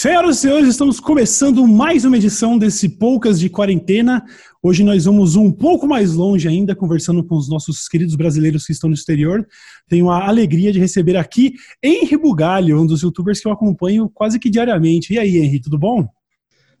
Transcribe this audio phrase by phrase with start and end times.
[0.00, 4.24] Senhoras e senhores, estamos começando mais uma edição desse Poucas de Quarentena.
[4.62, 8.70] Hoje nós vamos um pouco mais longe ainda, conversando com os nossos queridos brasileiros que
[8.70, 9.44] estão no exterior.
[9.88, 14.38] Tenho a alegria de receber aqui Henri Bugalho, um dos youtubers que eu acompanho quase
[14.38, 15.14] que diariamente.
[15.14, 16.06] E aí, Henri, tudo bom?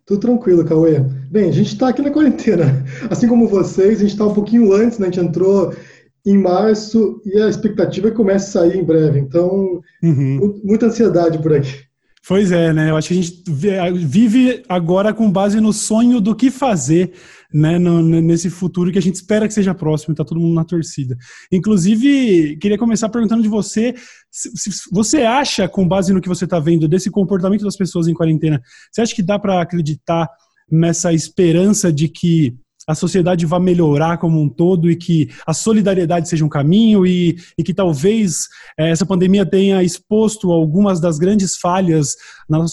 [0.06, 1.00] Tudo tranquilo, Cauê.
[1.28, 2.84] Bem, a gente está aqui na quarentena.
[3.10, 5.08] Assim como vocês, a gente está um pouquinho antes, né?
[5.08, 5.74] A gente entrou
[6.24, 9.18] em março e a expectativa é que comece a sair em breve.
[9.18, 10.60] Então, uhum.
[10.62, 11.87] muita ansiedade por aqui.
[12.28, 12.90] Pois é, né?
[12.90, 13.42] Eu acho que a gente
[14.06, 17.14] vive agora com base no sonho do que fazer,
[17.50, 17.78] né?
[17.78, 21.16] No, nesse futuro que a gente espera que seja próximo, tá todo mundo na torcida.
[21.50, 23.94] Inclusive, queria começar perguntando de você,
[24.30, 28.06] se, se você acha, com base no que você está vendo desse comportamento das pessoas
[28.08, 28.60] em quarentena,
[28.92, 30.28] você acha que dá para acreditar
[30.70, 32.54] nessa esperança de que
[32.88, 37.36] a sociedade vá melhorar como um todo e que a solidariedade seja um caminho e,
[37.58, 42.16] e que talvez é, essa pandemia tenha exposto algumas das grandes falhas
[42.48, 42.64] na,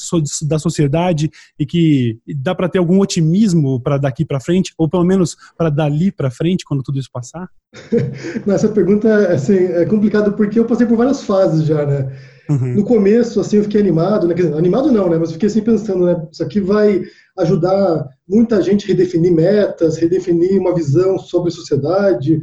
[0.48, 1.30] da sociedade
[1.60, 5.70] e que dá para ter algum otimismo para daqui para frente, ou pelo menos para
[5.70, 7.50] dali para frente, quando tudo isso passar?
[8.48, 12.10] Essa pergunta assim, é complicada porque eu passei por várias fases já, né?
[12.50, 12.76] Uhum.
[12.76, 14.36] No começo, assim, eu fiquei animado, né?
[14.56, 15.18] animado não, né?
[15.18, 16.26] Mas fiquei assim pensando, né?
[16.32, 17.02] Isso aqui vai
[17.38, 22.40] ajudar muita gente a redefinir metas, redefinir uma visão sobre a sociedade,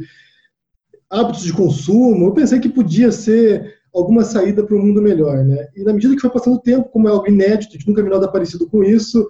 [1.09, 2.27] hábitos de consumo.
[2.27, 5.67] Eu pensei que podia ser alguma saída para um mundo melhor, né?
[5.75, 8.01] E na medida que foi passando o tempo, como é algo inédito, a gente nunca
[8.01, 9.27] viu nada parecido com isso,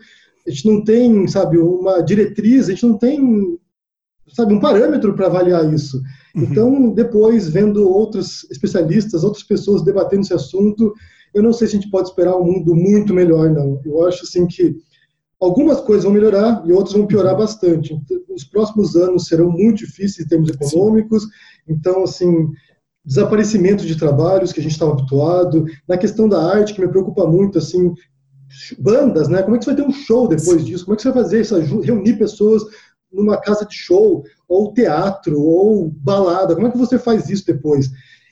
[0.48, 3.58] a gente não tem, sabe, uma diretriz, a gente não tem,
[4.30, 6.02] sabe, um parâmetro para avaliar isso.
[6.36, 6.44] Uhum.
[6.44, 10.94] Então, depois, vendo outros especialistas, outras pessoas debatendo esse assunto,
[11.34, 13.80] eu não sei se a gente pode esperar um mundo muito melhor, não.
[13.86, 14.76] Eu acho, assim, que
[15.44, 18.00] Algumas coisas vão melhorar e outras vão piorar bastante.
[18.34, 21.28] Os próximos anos serão muito difíceis em termos econômicos.
[21.68, 22.50] Então, assim,
[23.04, 25.66] desaparecimento de trabalhos que a gente estava habituado.
[25.86, 27.94] Na questão da arte, que me preocupa muito, assim,
[28.80, 29.44] bandas, né?
[29.44, 30.86] Como é que você vai ter um show depois disso?
[30.86, 31.60] Como é que você vai fazer isso?
[31.82, 32.64] Reunir pessoas
[33.12, 36.56] numa casa de show, ou teatro, ou balada.
[36.56, 37.88] Como é que você faz isso depois?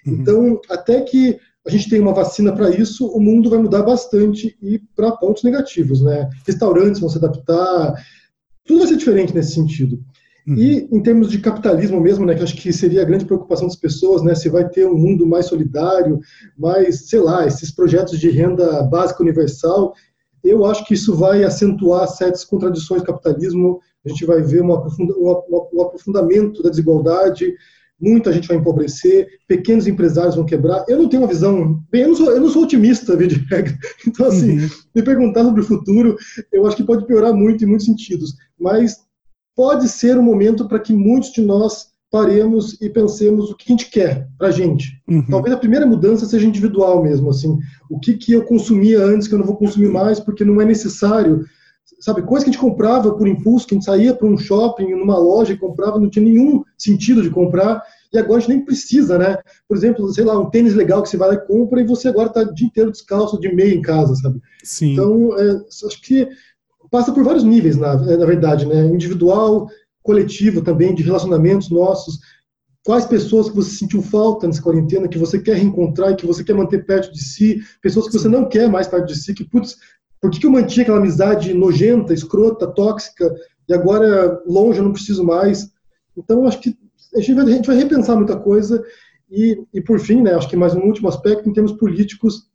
[0.07, 0.13] Uhum.
[0.13, 4.57] Então, até que a gente tem uma vacina para isso, o mundo vai mudar bastante
[4.61, 6.27] e para pontos negativos, né?
[6.45, 7.93] Restaurantes vão se adaptar,
[8.65, 10.03] tudo vai ser diferente nesse sentido.
[10.47, 10.55] Uhum.
[10.55, 13.75] E em termos de capitalismo mesmo, né, que acho que seria a grande preocupação das
[13.75, 16.19] pessoas, né, se vai ter um mundo mais solidário,
[16.57, 19.93] mais, sei lá, esses projetos de renda básica universal,
[20.43, 24.73] eu acho que isso vai acentuar certas contradições do capitalismo, a gente vai ver um
[24.73, 27.53] aprofundamento da desigualdade,
[28.01, 30.83] muita gente vai empobrecer, pequenos empresários vão quebrar.
[30.87, 33.35] Eu não tenho uma visão, bem, eu não sou, eu não sou otimista, via de
[33.35, 33.77] regra.
[34.07, 34.69] Então, assim, uhum.
[34.95, 36.17] me perguntar sobre o futuro,
[36.51, 38.97] eu acho que pode piorar muito em muitos sentidos, mas
[39.55, 43.71] pode ser um momento para que muitos de nós paremos e pensemos o que a
[43.71, 45.01] gente quer para a gente.
[45.07, 45.25] Uhum.
[45.29, 47.57] Talvez a primeira mudança seja individual mesmo, assim,
[47.89, 50.65] o que, que eu consumia antes que eu não vou consumir mais porque não é
[50.65, 51.45] necessário
[51.99, 54.89] sabe, coisa que a gente comprava por impulso, que a gente saía para um shopping,
[54.95, 57.81] numa loja e comprava, não tinha nenhum sentido de comprar,
[58.13, 59.37] e agora a gente nem precisa, né?
[59.67, 62.07] Por exemplo, sei lá, um tênis legal que você vai lá e compra e você
[62.07, 64.41] agora está o dia inteiro descalço de meia em casa, sabe?
[64.63, 64.93] Sim.
[64.93, 66.27] Então, é, acho que
[66.89, 68.85] passa por vários níveis, na, na verdade, né?
[68.87, 69.67] Individual,
[70.03, 72.19] coletivo também, de relacionamentos nossos,
[72.83, 76.43] quais pessoas que você sentiu falta nessa quarentena, que você quer reencontrar e que você
[76.43, 79.43] quer manter perto de si, pessoas que você não quer mais perto de si, que,
[79.43, 79.77] putz,
[80.21, 83.33] por que, que eu mantinha aquela amizade nojenta, escrota, tóxica,
[83.67, 85.71] e agora longe eu não preciso mais?
[86.15, 86.77] Então, acho que
[87.15, 88.83] a gente vai, a gente vai repensar muita coisa.
[89.29, 92.51] E, e, por fim, né, acho que mais um último aspecto, em termos políticos,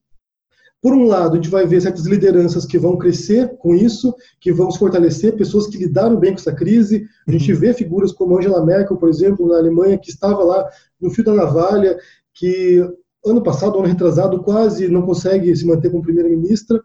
[0.80, 4.52] por um lado, a gente vai ver certas lideranças que vão crescer com isso, que
[4.52, 7.08] vão se fortalecer, pessoas que lidaram bem com essa crise.
[7.26, 7.58] A gente uhum.
[7.58, 10.68] vê figuras como Angela Merkel, por exemplo, na Alemanha, que estava lá
[11.00, 11.98] no fio da navalha,
[12.32, 12.78] que
[13.24, 16.80] ano passado, ano retrasado, quase não consegue se manter como primeira-ministra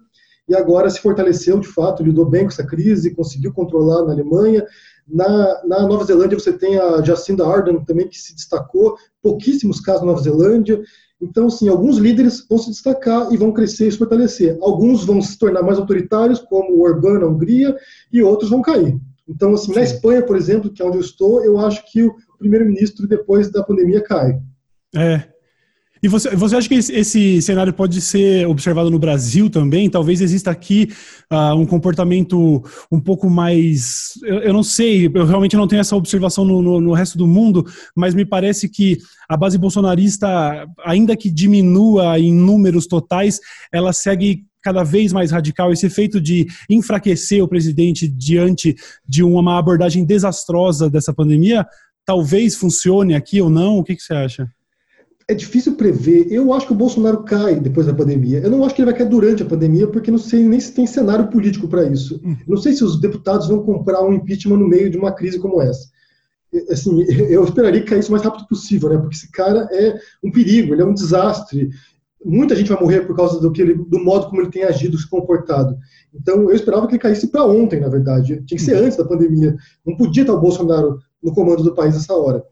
[0.51, 4.65] e agora se fortaleceu de fato, lidou bem com essa crise, conseguiu controlar na Alemanha.
[5.07, 10.01] Na, na Nova Zelândia você tem a Jacinda Ardern também que se destacou, pouquíssimos casos
[10.01, 10.81] na Nova Zelândia.
[11.21, 14.57] Então, sim, alguns líderes vão se destacar e vão crescer e se fortalecer.
[14.61, 17.73] Alguns vão se tornar mais autoritários, como o Orbán na Hungria,
[18.11, 18.99] e outros vão cair.
[19.25, 22.13] Então, assim, na Espanha, por exemplo, que é onde eu estou, eu acho que o
[22.37, 24.37] primeiro-ministro, depois da pandemia, cai.
[24.93, 25.30] É,
[26.03, 29.87] e você, você acha que esse, cenário pode ser observado no Brasil também?
[29.87, 30.89] Talvez exista aqui
[31.31, 34.13] uh, um comportamento um pouco mais.
[34.23, 37.27] Eu, eu, não sei, eu realmente não tenho essa observação no, no, no, resto do
[37.27, 37.65] mundo,
[37.95, 38.97] mas me parece que
[39.29, 43.39] a base bolsonarista, ainda que diminua em números totais,
[43.71, 48.75] ela segue cada vez mais radical, esse efeito de enfraquecer o presidente diante
[49.07, 51.65] de uma abordagem desastrosa dessa pandemia,
[52.05, 53.77] talvez funcione aqui ou não?
[53.77, 54.49] O que, que você acha?
[55.31, 56.27] É difícil prever.
[56.29, 58.39] Eu acho que o Bolsonaro cai depois da pandemia.
[58.39, 60.73] Eu não acho que ele vai cair durante a pandemia, porque não sei nem se
[60.73, 62.19] tem cenário político para isso.
[62.21, 62.35] Uhum.
[62.45, 65.61] Não sei se os deputados vão comprar um impeachment no meio de uma crise como
[65.61, 65.87] essa.
[66.69, 67.01] Assim,
[67.31, 68.97] eu esperaria que caísse o mais rápido possível, né?
[68.97, 71.69] Porque esse cara é um perigo, ele é um desastre.
[72.23, 74.97] Muita gente vai morrer por causa do, que ele, do modo como ele tem agido,
[74.97, 75.77] se comportado.
[76.13, 78.43] Então, eu esperava que ele caísse para ontem, na verdade.
[78.45, 78.85] Tinha que ser uhum.
[78.85, 79.55] antes da pandemia.
[79.87, 82.43] Não podia estar o Bolsonaro no comando do país nessa hora.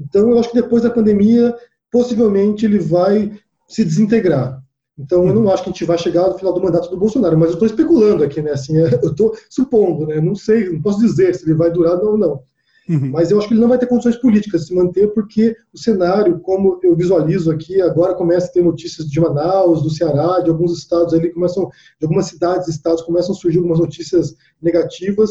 [0.00, 1.54] Então, eu acho que depois da pandemia,
[1.92, 3.30] possivelmente ele vai
[3.68, 4.60] se desintegrar.
[4.98, 7.38] Então, eu não acho que a gente vai chegar no final do mandato do Bolsonaro,
[7.38, 8.52] mas eu estou especulando aqui, né?
[8.52, 10.20] Assim, eu estou supondo, né?
[10.20, 12.42] Não sei, não posso dizer se ele vai durar ou não.
[12.88, 13.10] Uhum.
[13.10, 15.78] Mas eu acho que ele não vai ter condições políticas de se manter, porque o
[15.78, 20.50] cenário, como eu visualizo aqui, agora começa a ter notícias de Manaus, do Ceará, de
[20.50, 21.68] alguns estados ali, começam,
[21.98, 25.30] de algumas cidades e estados começam a surgir algumas notícias negativas.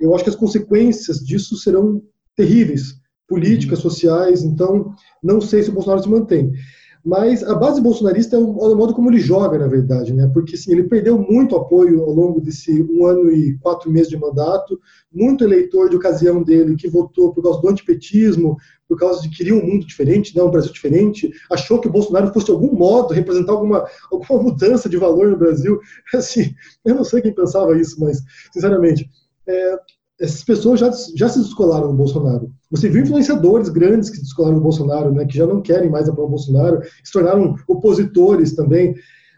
[0.00, 2.02] Eu acho que as consequências disso serão
[2.36, 3.90] terríveis políticas, uhum.
[3.90, 4.92] sociais, então
[5.22, 6.52] não sei se o Bolsonaro se mantém.
[7.04, 10.28] Mas a base bolsonarista é o, é o modo como ele joga, na verdade, né?
[10.34, 14.18] Porque assim, ele perdeu muito apoio ao longo desse um ano e quatro meses de
[14.18, 14.78] mandato,
[15.12, 18.56] muito eleitor de ocasião dele que votou por causa do antipetismo,
[18.88, 22.32] por causa de queria um mundo diferente, né, um Brasil diferente, achou que o Bolsonaro
[22.32, 25.78] fosse de algum modo representar alguma, alguma mudança de valor no Brasil.
[26.12, 26.54] Assim,
[26.84, 28.22] eu não sei quem pensava isso, mas,
[28.52, 29.08] sinceramente,
[29.46, 29.78] é,
[30.20, 32.50] essas pessoas já, já se descolaram do Bolsonaro.
[32.70, 36.26] Você viu influenciadores grandes que descolaram do Bolsonaro, né, que já não querem mais apoiar
[36.26, 38.94] o Bolsonaro, se tornaram opositores também.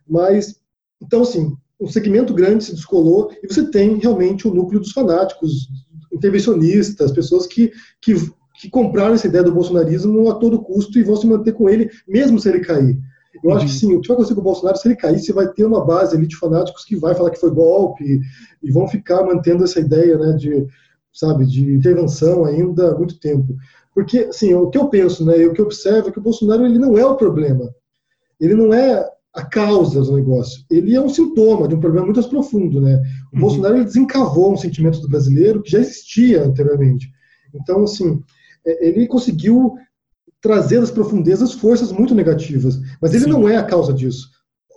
[0.08, 0.56] Mas,
[1.02, 5.68] então, assim, um segmento grande se descolou e você tem realmente o núcleo dos fanáticos,
[6.12, 8.14] intervencionistas, pessoas que, que,
[8.60, 11.90] que compraram essa ideia do bolsonarismo a todo custo e vão se manter com ele,
[12.08, 12.98] mesmo se ele cair.
[13.42, 13.56] Eu uhum.
[13.56, 15.48] acho que sim, o que vai acontecer com o Bolsonaro, se ele cair, você vai
[15.48, 18.20] ter uma base ali de fanáticos que vai falar que foi golpe
[18.62, 20.66] e, vão ficar mantendo essa ideia, né, de,
[21.12, 23.54] sabe, de intervenção ainda há muito tempo.
[23.94, 26.22] Porque, assim, o que eu penso, né, e o que eu observo é que o
[26.22, 27.72] Bolsonaro ele não é o problema.
[28.40, 30.64] Ele não é a causa do negócio.
[30.70, 33.00] Ele é um sintoma de um problema muito mais profundo, né?
[33.32, 33.40] O uhum.
[33.42, 37.08] Bolsonaro ele desencavou um sentimento do brasileiro que já existia anteriormente.
[37.54, 38.20] Então, assim,
[38.66, 39.74] é, ele conseguiu
[40.40, 42.80] trazer das profundezas forças muito negativas.
[43.00, 43.30] Mas ele Sim.
[43.30, 44.28] não é a causa disso.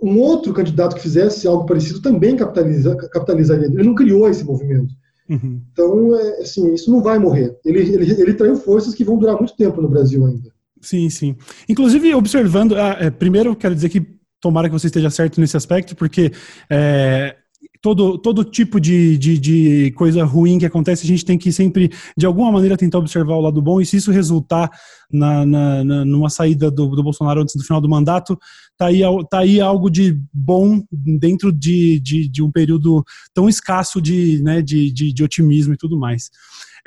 [0.02, 3.68] Um outro candidato que fizesse algo parecido também capitaliza, capitalizaria.
[3.68, 4.94] Ele não criou esse movimento.
[5.30, 5.62] Uhum.
[5.72, 7.58] Então, é, assim, isso não vai morrer.
[7.64, 10.52] Ele, ele, ele traiu forças que vão durar muito tempo no Brasil ainda.
[10.82, 11.36] Sim, sim.
[11.70, 14.06] Inclusive, observando, ah, é, primeiro quero dizer que
[14.42, 16.34] tomara que você esteja certo nesse aspecto, porque
[16.70, 17.38] é,
[17.84, 21.92] todo, todo tipo de, de, de, coisa ruim que acontece, a gente tem que sempre,
[22.18, 24.72] de alguma maneira, tentar observar o lado bom, e se isso resultar
[25.12, 28.40] na, na, na numa saída do, do, Bolsonaro antes do final do mandato,
[28.78, 33.04] tá aí, tá aí algo de bom dentro de, de, de um período
[33.34, 36.30] tão escasso de, né, de, de, de otimismo e tudo mais.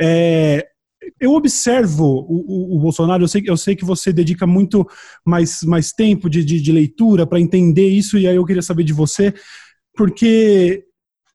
[0.00, 0.66] É,
[1.20, 4.88] eu observo o, o, o, Bolsonaro, eu sei, eu sei que você dedica muito
[5.26, 8.82] mais, mais tempo de, de, de leitura para entender isso, e aí eu queria saber
[8.82, 9.34] de você,
[9.94, 10.85] porque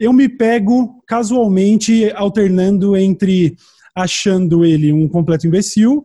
[0.01, 3.55] eu me pego casualmente alternando entre
[3.95, 6.03] achando ele um completo imbecil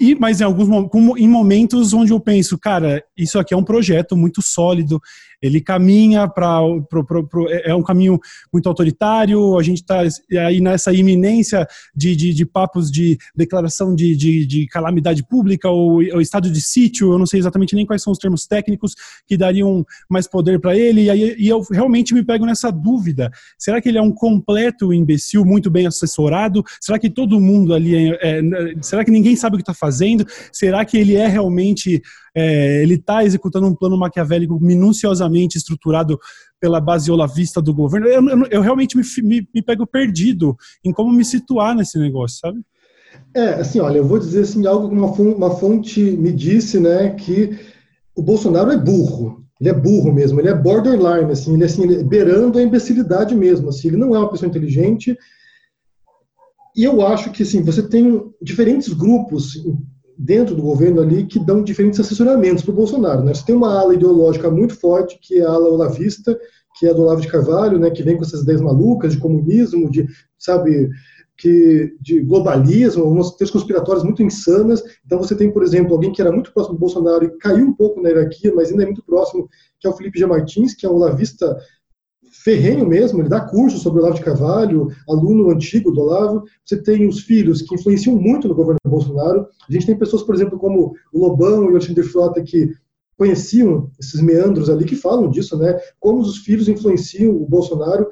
[0.00, 0.68] e, mas em alguns
[1.16, 5.00] em momentos onde eu penso, cara, isso aqui é um projeto muito sólido,
[5.42, 6.60] ele caminha para
[7.50, 8.18] é, é um caminho
[8.52, 10.02] muito autoritário, a gente está
[10.46, 15.96] aí nessa iminência de, de, de papos de declaração de, de, de calamidade pública ou,
[15.96, 18.94] ou, estado de sítio, eu não sei exatamente nem quais são os termos técnicos
[19.26, 23.30] que dariam mais poder para ele, e, aí, e eu realmente me pego nessa dúvida,
[23.58, 26.62] será que ele é um completo imbecil, muito bem assessorado?
[26.80, 28.42] Será que todo mundo ali, é, é,
[28.80, 30.26] será que ninguém sabe o que está fazendo?
[30.52, 32.00] Será que ele é realmente
[32.34, 36.18] é, ele está executando um plano maquiavélico minuciosamente estruturado
[36.60, 38.06] pela base olavista do governo.
[38.06, 42.38] Eu, eu, eu realmente me, me, me, pego perdido em como me situar nesse negócio,
[42.38, 42.60] sabe?
[43.34, 46.80] É, assim, olha, eu vou dizer assim, algo que uma, fonte, uma fonte me disse,
[46.80, 47.58] né, que
[48.14, 49.42] o Bolsonaro é burro.
[49.60, 53.34] Ele é burro mesmo, ele é borderline, assim, ele assim, ele é beirando a imbecilidade
[53.34, 55.16] mesmo, assim, ele não é uma pessoa inteligente.
[56.74, 59.54] E eu acho que, assim, você tem diferentes grupos
[60.18, 63.24] dentro do governo ali que dão diferentes assessoramentos para o Bolsonaro.
[63.24, 63.34] Né?
[63.34, 66.38] Você tem uma ala ideológica muito forte, que é a ala olavista,
[66.78, 69.90] que é do Olavo de Carvalho, né, que vem com essas ideias malucas de comunismo,
[69.90, 70.06] de,
[70.38, 70.88] sabe,
[71.36, 74.82] que, de globalismo, umas teorias conspiratórias muito insanas.
[75.04, 77.74] Então você tem, por exemplo, alguém que era muito próximo do Bolsonaro e caiu um
[77.74, 79.48] pouco na hierarquia, mas ainda é muito próximo,
[79.80, 80.26] que é o Felipe G.
[80.26, 81.56] Martins, que é um olavista
[82.32, 86.44] ferrenho mesmo, ele dá curso sobre o Olavo de Carvalho, aluno antigo do Olavo.
[86.64, 89.46] Você tem os filhos que influenciam muito no governo Bolsonaro.
[89.68, 92.72] A gente tem pessoas, por exemplo, como o Lobão e o Alexandre Frota, que
[93.18, 95.78] conheciam esses meandros ali, que falam disso, né?
[96.00, 98.08] Como os filhos influenciam o Bolsonaro.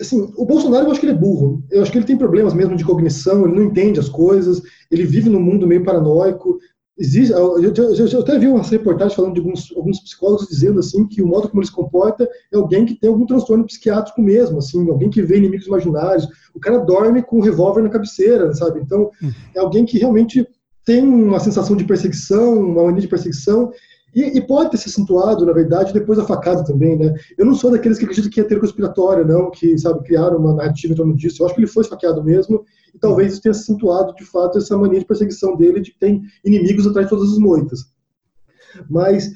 [0.00, 1.62] Assim, o Bolsonaro, eu acho que ele é burro.
[1.70, 5.04] Eu acho que ele tem problemas mesmo de cognição, ele não entende as coisas, ele
[5.04, 6.58] vive num mundo meio paranoico.
[6.98, 11.06] Existe, eu, eu, eu, até vi uma reportagem falando de alguns, alguns psicólogos dizendo assim
[11.06, 14.58] que o modo como ele se comporta é alguém que tem algum transtorno psiquiátrico mesmo,
[14.58, 16.28] assim, alguém que vê inimigos imaginários.
[16.54, 18.80] O cara dorme com um revólver na cabeceira, sabe?
[18.80, 19.30] Então, hum.
[19.54, 20.46] é alguém que realmente
[20.84, 23.70] tem uma sensação de perseguição, uma mania de perseguição,
[24.14, 27.14] e, e, pode ter se acentuado, na verdade, depois da facada também, né?
[27.36, 30.54] Eu não sou daqueles que acreditam que ia ter conspiratória, não, que, sabe, criaram uma
[30.54, 31.42] narrativa em torno disso.
[31.42, 32.64] Eu acho que ele foi esfaqueado mesmo,
[32.94, 36.22] e talvez isso tenha acentuado, de fato, essa mania de perseguição dele, de que tem
[36.44, 37.80] inimigos atrás de todas as moitas.
[38.88, 39.32] Mas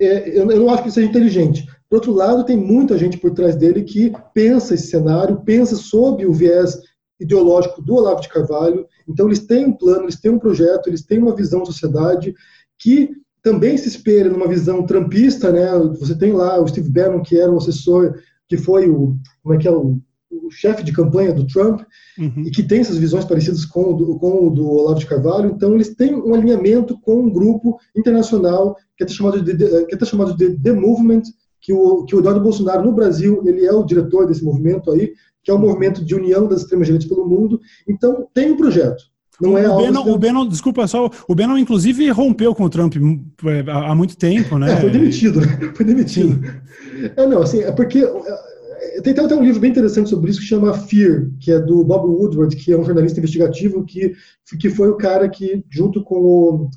[0.00, 1.66] é, eu, eu não acho que seja inteligente.
[1.88, 6.26] Por outro lado, tem muita gente por trás dele que pensa esse cenário, pensa sob
[6.26, 6.78] o viés
[7.18, 8.86] ideológico do Olavo de Carvalho.
[9.08, 12.34] Então, eles têm um plano, eles têm um projeto, eles têm uma visão de sociedade
[12.78, 13.10] que
[13.42, 15.66] também se espelha numa visão trumpista, né?
[16.00, 18.14] Você tem lá o Steve Bannon, que era o assessor,
[18.48, 20.00] que foi o, como é que é, o,
[20.46, 21.80] o chefe de campanha do Trump,
[22.18, 22.44] uhum.
[22.46, 25.50] e que tem essas visões parecidas com o, do, com o do Olavo de Carvalho.
[25.54, 30.04] Então, eles têm um alinhamento com um grupo internacional que é chamado de, que é
[30.04, 31.22] chamado de The Movement,
[31.60, 35.12] que o, que o Eduardo Bolsonaro, no Brasil, ele é o diretor desse movimento aí,
[35.42, 37.60] que é o movimento de união das extremas direitas pelo mundo.
[37.88, 39.02] Então, tem um projeto.
[39.40, 42.94] Não é o, Bannon, o Bannon, desculpa só, o Bannon inclusive rompeu com o Trump
[42.96, 44.72] é, há muito tempo, né?
[44.72, 45.72] É, foi demitido, né?
[45.74, 46.34] Foi demitido.
[46.34, 47.10] Sim.
[47.16, 48.55] É, não, assim, é porque é,
[49.02, 52.08] tem até um livro bem interessante sobre isso que chama Fear, que é do Bob
[52.08, 54.14] Woodward, que é um jornalista investigativo que,
[54.58, 56.70] que foi o cara que, junto com o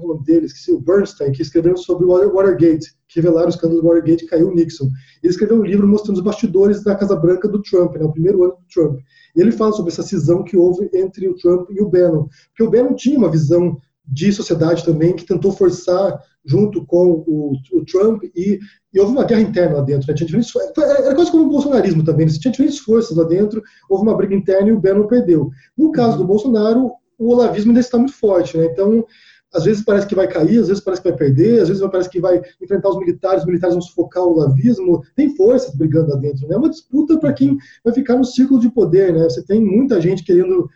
[0.00, 0.46] como é o nome dele?
[0.46, 4.28] Esqueci, o Bernstein, que escreveu sobre o Watergate, que revelaram o escândalo do Watergate e
[4.28, 4.88] caiu o Nixon.
[5.22, 8.42] Ele escreveu um livro mostrando os bastidores da Casa Branca do Trump, né, o primeiro
[8.42, 8.98] ano do Trump.
[9.34, 12.26] E ele fala sobre essa cisão que houve entre o Trump e o Bannon.
[12.48, 17.52] Porque o Bannon tinha uma visão de sociedade também que tentou forçar junto com o,
[17.72, 18.58] o Trump e,
[18.94, 20.06] e, houve uma guerra interna lá dentro.
[20.08, 20.14] Né?
[20.14, 22.26] Tinha diferentes, era quase como o bolsonarismo também.
[22.26, 22.32] Né?
[22.32, 25.50] Tinha diferentes forças lá dentro, houve uma briga interna e o Bannon perdeu.
[25.76, 28.56] No caso do Bolsonaro, o olavismo ainda está muito forte.
[28.56, 28.66] Né?
[28.66, 29.04] Então,
[29.52, 32.10] às vezes parece que vai cair, às vezes parece que vai perder, às vezes parece
[32.10, 35.02] que vai enfrentar os militares, os militares vão sufocar o lavismo.
[35.14, 36.54] Tem forças brigando lá dentro, né?
[36.54, 39.24] É uma disputa para quem vai ficar no círculo de poder, né?
[39.24, 40.68] Você tem muita gente querendo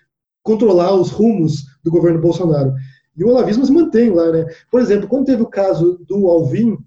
[0.43, 2.73] controlar os rumos do governo Bolsonaro.
[3.21, 4.47] E o olavismo se mantém lá, né?
[4.71, 6.79] Por exemplo, quando teve o caso do Alvin,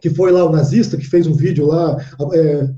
[0.00, 1.94] que foi lá o nazista, que fez um vídeo lá
[2.32, 2.70] é,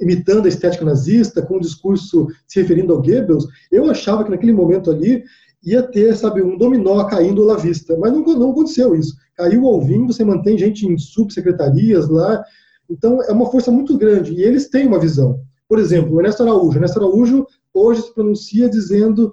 [0.00, 4.52] imitando a estética nazista, com um discurso se referindo ao Goebbels, eu achava que naquele
[4.52, 5.22] momento ali
[5.62, 7.96] ia ter, sabe, um dominó caindo lá vista.
[7.96, 9.14] Mas não, não aconteceu isso.
[9.36, 12.42] Caiu o Alvim, você mantém gente em subsecretarias lá.
[12.90, 14.32] Então, é uma força muito grande.
[14.32, 15.40] E eles têm uma visão.
[15.68, 16.72] Por exemplo, o Ernesto Araújo.
[16.72, 19.32] O Ernesto Araújo hoje se pronuncia dizendo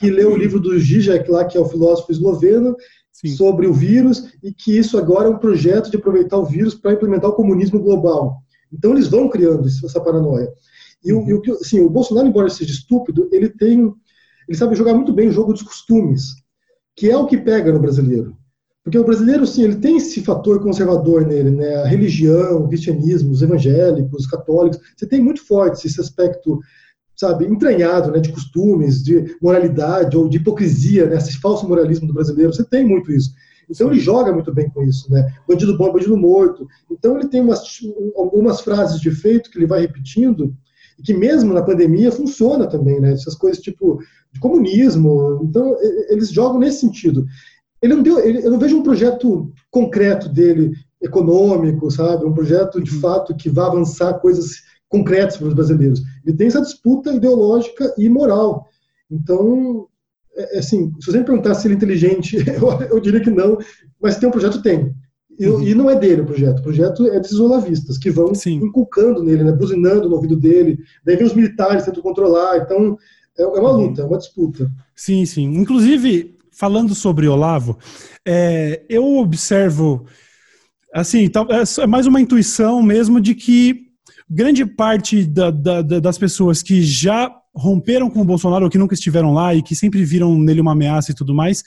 [0.00, 2.74] que leu o livro do Zizek lá, que é o filósofo esloveno,
[3.12, 3.28] Sim.
[3.28, 6.94] sobre o vírus, e que isso agora é um projeto de aproveitar o vírus para
[6.94, 8.38] implementar o comunismo global.
[8.72, 10.48] Então, eles vão criando essa paranoia.
[11.04, 13.94] E, o, e o, assim, o Bolsonaro, embora seja estúpido, ele tem
[14.50, 16.34] ele sabe jogar muito bem o jogo dos costumes,
[16.96, 18.36] que é o que pega no brasileiro.
[18.82, 21.76] Porque o brasileiro, sim, ele tem esse fator conservador nele, né?
[21.76, 24.80] A religião, o cristianismo, os evangélicos, os católicos.
[24.96, 26.58] Você tem muito forte esse aspecto,
[27.20, 28.18] sabe, entranhado, né?
[28.18, 31.16] De costumes, de moralidade ou de hipocrisia, né?
[31.16, 32.52] Esse falso moralismo do brasileiro.
[32.52, 33.30] Você tem muito isso.
[33.68, 35.30] Então ele joga muito bem com isso, né?
[35.46, 36.66] Bandido bom, bandido morto.
[36.90, 37.62] Então ele tem umas,
[38.16, 40.56] algumas frases de efeito que ele vai repetindo
[40.98, 43.12] e que mesmo na pandemia funciona também, né?
[43.12, 43.98] Essas coisas tipo
[44.32, 45.40] de comunismo.
[45.42, 45.76] Então,
[46.08, 47.26] eles jogam nesse sentido.
[47.82, 50.72] Ele não deu, ele, eu não vejo um projeto concreto dele,
[51.02, 52.24] econômico, sabe?
[52.24, 53.00] Um projeto de uhum.
[53.00, 56.02] fato que vá avançar coisas concretas para os brasileiros.
[56.26, 58.66] Ele tem essa disputa ideológica e moral.
[59.10, 59.86] Então,
[60.36, 63.30] é, é assim, se você me perguntar se ele é inteligente, eu, eu diria que
[63.30, 63.56] não,
[64.02, 64.92] mas tem um projeto, tem.
[65.38, 65.62] E, uhum.
[65.62, 66.58] e, não é dele o projeto.
[66.58, 68.56] O projeto é desses olavistas, que vão Sim.
[68.56, 70.78] inculcando nele, né, buzinando no ouvido dele.
[71.02, 72.58] Daí vem os militares tentam controlar.
[72.58, 72.98] Então,
[73.38, 73.86] é, é uma uhum.
[73.86, 74.70] luta, é uma disputa.
[74.94, 75.44] Sim, sim.
[75.54, 77.78] Inclusive, falando sobre Olavo,
[78.26, 80.04] é, eu observo,
[80.92, 81.30] assim,
[81.80, 83.89] é mais uma intuição mesmo de que
[84.30, 88.94] grande parte da, da, das pessoas que já romperam com o Bolsonaro ou que nunca
[88.94, 91.64] estiveram lá e que sempre viram nele uma ameaça e tudo mais,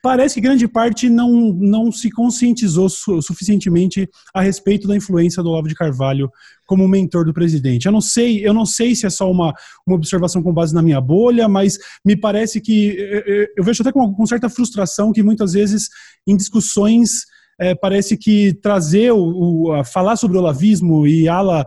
[0.00, 5.50] parece que grande parte não, não se conscientizou su suficientemente a respeito da influência do
[5.50, 6.30] Olavo de Carvalho
[6.64, 7.86] como mentor do presidente.
[7.86, 9.52] Eu não sei, eu não sei se é só uma,
[9.84, 13.90] uma observação com base na minha bolha, mas me parece que eu, eu vejo até
[13.90, 15.88] com, com, certa frustração que muitas vezes
[16.26, 17.24] em discussões
[17.60, 21.66] é, parece que trazer o, o falar sobre o olavismo e ala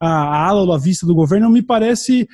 [0.00, 2.28] a, a ala olavista do governo me parece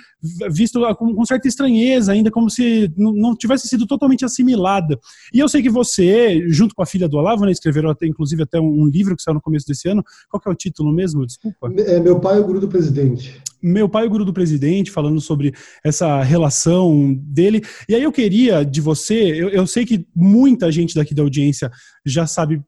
[0.51, 4.99] visto com, com certa estranheza, ainda como se não tivesse sido totalmente assimilada.
[5.33, 8.43] E eu sei que você, junto com a filha do Olavo, né, escreveram até, inclusive
[8.43, 10.03] até um, um livro que saiu no começo desse ano.
[10.29, 11.25] Qual que é o título mesmo?
[11.25, 11.73] Desculpa.
[11.79, 13.41] É Meu Pai, o Guru do Presidente.
[13.63, 15.53] Meu Pai, o Guru do Presidente, falando sobre
[15.85, 17.63] essa relação dele.
[17.89, 21.71] E aí eu queria de você, eu, eu sei que muita gente daqui da audiência
[22.05, 22.63] já sabe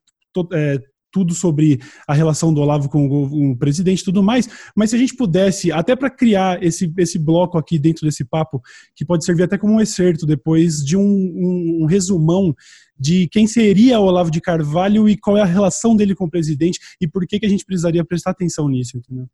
[0.52, 0.80] é,
[1.12, 4.96] tudo sobre a relação do Olavo com o, o presidente e tudo mais, mas se
[4.96, 8.60] a gente pudesse, até para criar esse, esse bloco aqui dentro desse papo,
[8.96, 12.54] que pode servir até como um excerto depois de um, um, um resumão
[12.98, 16.30] de quem seria o Olavo de Carvalho e qual é a relação dele com o
[16.30, 19.26] presidente e por que, que a gente precisaria prestar atenção nisso, entendeu?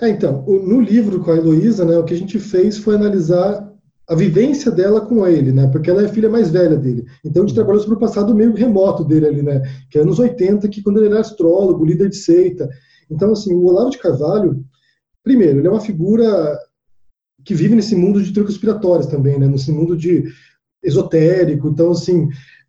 [0.00, 3.67] É, então, no livro com a Heloísa, né, o que a gente fez foi analisar
[4.08, 5.66] a vivência dela com ele, né?
[5.68, 7.04] Porque ela é a filha mais velha dele.
[7.22, 9.60] Então a gente trabalhou sobre o passado meio remoto dele ali, né?
[9.90, 12.68] Que é anos 80, que quando ele era astrólogo, líder de seita.
[13.10, 14.64] Então, assim, o Olavo de Carvalho,
[15.22, 16.58] primeiro, ele é uma figura
[17.44, 19.46] que vive nesse mundo de teorias conspiratórias também, né?
[19.46, 20.24] Nesse mundo de
[20.82, 21.68] esotérico.
[21.68, 22.28] Então, assim,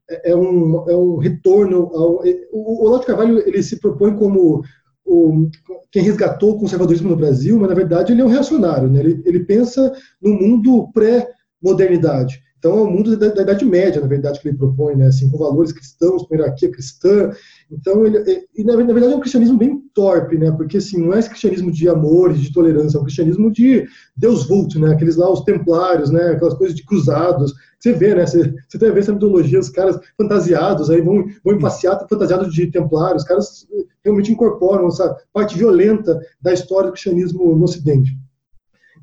[0.09, 2.21] é, é um, é um retorno ao...
[2.51, 4.61] O Olavo de Carvalho, ele se propõe como
[5.09, 5.49] o,
[5.91, 8.99] quem resgatou o conservadorismo no Brasil, mas na verdade ele é um reacionário, né?
[8.99, 12.41] ele, ele pensa no mundo pré-modernidade.
[12.59, 15.07] Então é o mundo da, da, Idade Média, na verdade, que ele propõe, né?
[15.07, 17.31] assim, com valores cristãos, com hierarquia cristã.
[17.71, 20.51] Então, ele, e, na, na, verdade é um cristianismo bem torpe, né?
[20.51, 24.45] porque assim, não é esse cristianismo de amor, de tolerância, é um cristianismo de Deus
[24.45, 24.91] vulto, né?
[24.91, 26.31] aqueles lá, os templários, né?
[26.31, 28.27] aquelas coisas de cruzados, você vê, né?
[28.27, 32.53] Você, você até vê essa mitologia, os caras fantasiados, aí vão, vão em passeata fantasiados
[32.53, 33.67] de templários, os caras
[34.03, 38.11] realmente incorporam essa parte violenta da história do cristianismo no Ocidente.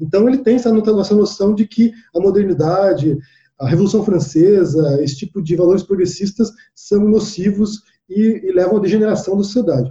[0.00, 3.18] Então ele tem essa noção de que a modernidade,
[3.58, 9.36] a Revolução Francesa, esse tipo de valores progressistas são nocivos e, e levam à degeneração
[9.36, 9.90] da sociedade.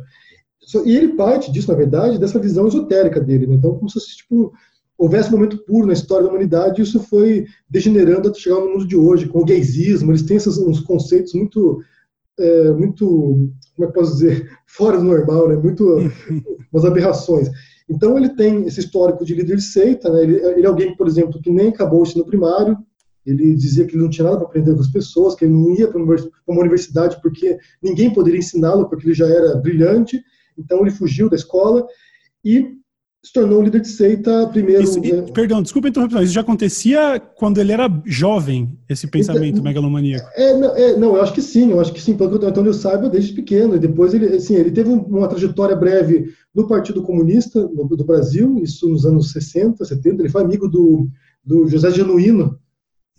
[0.86, 3.48] E ele parte disso, na verdade, dessa visão esotérica dele.
[3.48, 3.55] Né?
[3.55, 4.51] Então, como se tipo,
[4.98, 8.69] houvesse um momento puro na história da humanidade, e isso foi degenerando até chegar no
[8.69, 11.81] mundo de hoje, com o gaysismo, eles têm esses, uns conceitos muito,
[12.39, 13.05] é, muito,
[13.75, 15.55] como é que posso dizer, fora do normal, né?
[15.55, 15.84] muito,
[16.72, 17.50] umas aberrações.
[17.88, 20.24] Então ele tem esse histórico de líder de seita, né?
[20.24, 22.75] ele, ele é alguém, por exemplo, que nem acabou o ensino primário,
[23.25, 25.74] ele dizia que ele não tinha nada para aprender com as pessoas, que ele não
[25.74, 30.22] ia para uma universidade porque ninguém poderia ensiná-lo, porque ele já era brilhante,
[30.58, 31.86] então ele fugiu da escola,
[32.44, 32.75] e
[33.25, 34.84] se tornou líder de seita primeiro.
[34.84, 35.24] Isso, e, né?
[35.34, 40.30] Perdão, desculpa a interrupção, isso já acontecia quando ele era jovem, esse pensamento então, megalomaníaco?
[40.36, 42.65] É não, é, não, eu acho que sim, eu acho que sim, pelo que eu,
[42.65, 43.76] eu saiba, desde pequeno.
[43.76, 48.60] E depois ele, assim, ele teve uma trajetória breve no Partido Comunista do, do Brasil,
[48.62, 50.21] isso nos anos 60, 70.
[50.21, 51.10] Ele foi amigo do,
[51.43, 52.60] do José Genuíno,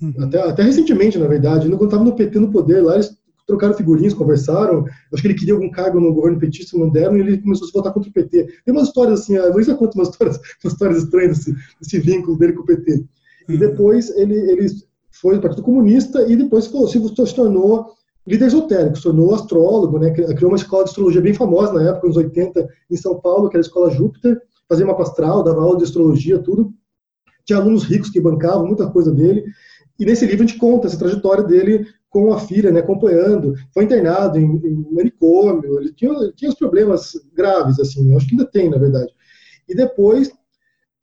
[0.00, 0.14] uhum.
[0.24, 1.68] até, até recentemente, na verdade.
[1.68, 4.84] Quando estava no PT no poder lá, eles trocaram figurinhas, conversaram.
[5.12, 7.68] Acho que ele queria algum cargo no governo petista, não deram, e ele começou a
[7.68, 8.46] se votar contra o PT.
[8.64, 12.38] Tem umas histórias assim, a Luísa conta umas histórias, umas histórias estranhas desse, desse vínculo
[12.38, 13.04] dele com o PT.
[13.48, 13.58] E uhum.
[13.58, 14.66] depois ele, ele
[15.10, 17.86] foi do Partido Comunista e depois se, se tornou
[18.26, 22.08] líder esotérico, se tornou astrólogo, né, criou uma escola de astrologia bem famosa na época,
[22.08, 25.78] nos 80, em São Paulo, que era a Escola Júpiter, fazia mapa astral, dava aula
[25.78, 26.72] de astrologia, tudo.
[27.44, 29.44] Tinha alunos ricos que bancavam muita coisa dele.
[29.98, 33.54] E nesse livro a gente conta essa trajetória dele com a filha, né, acompanhando.
[33.72, 38.32] Foi internado em, em manicômio, ele tinha, ele tinha os problemas graves, assim, acho que
[38.32, 39.12] ainda tem, na verdade.
[39.68, 40.32] E depois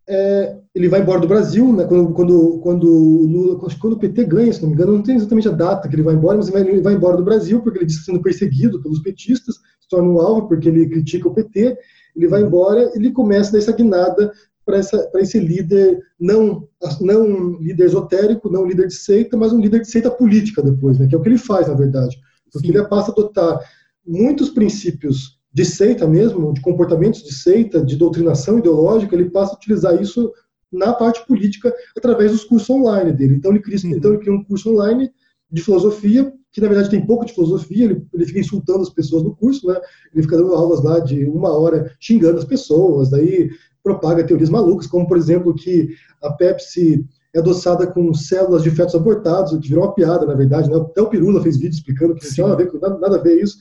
[0.07, 4.61] é, ele vai embora do Brasil, né, quando, quando, quando, quando o PT ganha, se
[4.61, 6.73] não me engano, não tem exatamente a data que ele vai embora, mas ele vai,
[6.73, 9.87] ele vai embora do Brasil porque ele diz que está sendo perseguido pelos petistas, se
[9.89, 11.77] torna um alvo porque ele critica o PT,
[12.15, 14.31] ele vai embora e ele começa essa guinada
[14.65, 14.79] para
[15.21, 16.67] esse líder, não,
[17.01, 21.07] não líder esotérico, não líder de seita, mas um líder de seita política depois, né,
[21.07, 22.17] que é o que ele faz, na verdade.
[22.51, 22.77] Porque Sim.
[22.77, 23.59] ele passa a adotar
[24.05, 29.55] muitos princípios de seita mesmo, de comportamentos de seita, de doutrinação ideológica, ele passa a
[29.55, 30.31] utilizar isso
[30.71, 33.35] na parte política através dos cursos online dele.
[33.35, 33.91] Então ele cria, uhum.
[33.91, 35.11] então ele cria um curso online
[35.51, 39.23] de filosofia, que na verdade tem pouco de filosofia, ele, ele fica insultando as pessoas
[39.23, 39.79] no curso, né?
[40.13, 43.49] Ele fica dando aulas lá de uma hora xingando as pessoas, daí
[43.83, 45.89] propaga teorias malucas, como, por exemplo, que
[46.21, 50.69] a Pepsi é adoçada com células de fetos abortados, que virou uma piada, na verdade.
[50.69, 50.77] Né?
[50.77, 53.21] Até o Pirula fez vídeo explicando que não tinha nada a, ver, nada, nada a
[53.21, 53.57] ver isso.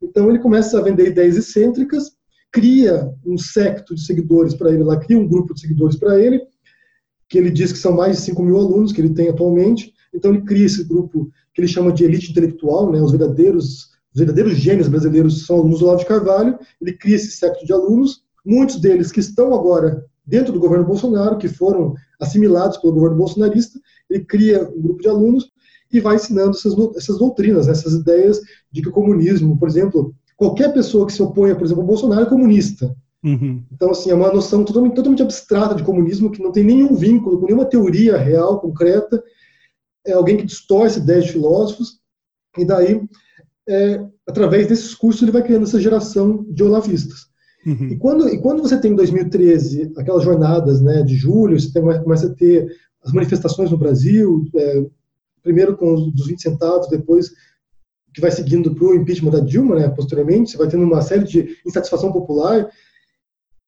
[0.00, 2.12] Então, ele começa a vender ideias excêntricas,
[2.50, 6.40] cria um secto de seguidores para ele lá, cria um grupo de seguidores para ele,
[7.28, 9.92] que ele diz que são mais de 5 mil alunos que ele tem atualmente.
[10.14, 13.00] Então, ele cria esse grupo que ele chama de elite intelectual, né?
[13.00, 17.32] os verdadeiros os verdadeiros gênios brasileiros são alunos do Olavo de Carvalho, ele cria esse
[17.32, 22.78] secto de alunos, muitos deles que estão agora dentro do governo Bolsonaro, que foram assimilados
[22.78, 23.78] pelo governo bolsonarista,
[24.08, 25.50] ele cria um grupo de alunos
[25.92, 28.40] e vai ensinando essas, essas doutrinas, essas ideias
[28.72, 32.22] de que o comunismo, por exemplo, qualquer pessoa que se oponha, por exemplo, ao Bolsonaro
[32.22, 32.94] é comunista.
[33.24, 33.62] Uhum.
[33.72, 37.38] Então, assim, é uma noção totalmente, totalmente abstrata de comunismo, que não tem nenhum vínculo
[37.38, 39.22] com nenhuma teoria real, concreta.
[40.04, 42.00] É alguém que distorce ideias de filósofos,
[42.56, 43.02] e daí,
[43.68, 47.26] é, através desses cursos, ele vai criando essa geração de olavistas.
[47.66, 47.88] Uhum.
[47.88, 51.82] E, quando, e quando você tem em 2013 aquelas jornadas né, de julho, você tem,
[51.82, 52.68] começa a ter
[53.02, 54.86] as manifestações no Brasil, é,
[55.42, 57.30] primeiro com os dos 20 centavos, depois
[58.14, 61.24] que vai seguindo para o impeachment da Dilma, né, posteriormente, você vai tendo uma série
[61.24, 62.68] de insatisfação popular.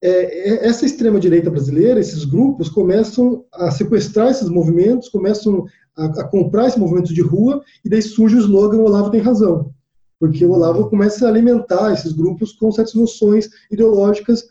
[0.01, 6.25] É, é, essa extrema-direita brasileira, esses grupos, começam a sequestrar esses movimentos, começam a, a,
[6.25, 9.75] comprar esse movimento de rua, e daí surge o slogan Olavo tem razão.
[10.19, 14.45] Porque o Olavo começa a alimentar esses grupos com certas noções ideológicas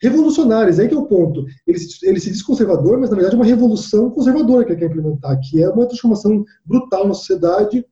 [0.00, 0.78] revolucionárias.
[0.78, 1.44] Aí que é o ponto.
[1.66, 4.86] Ele, ele se diz conservador, mas na verdade é uma revolução conservadora que ele quer
[4.86, 7.84] implementar, que é uma transformação brutal na sociedade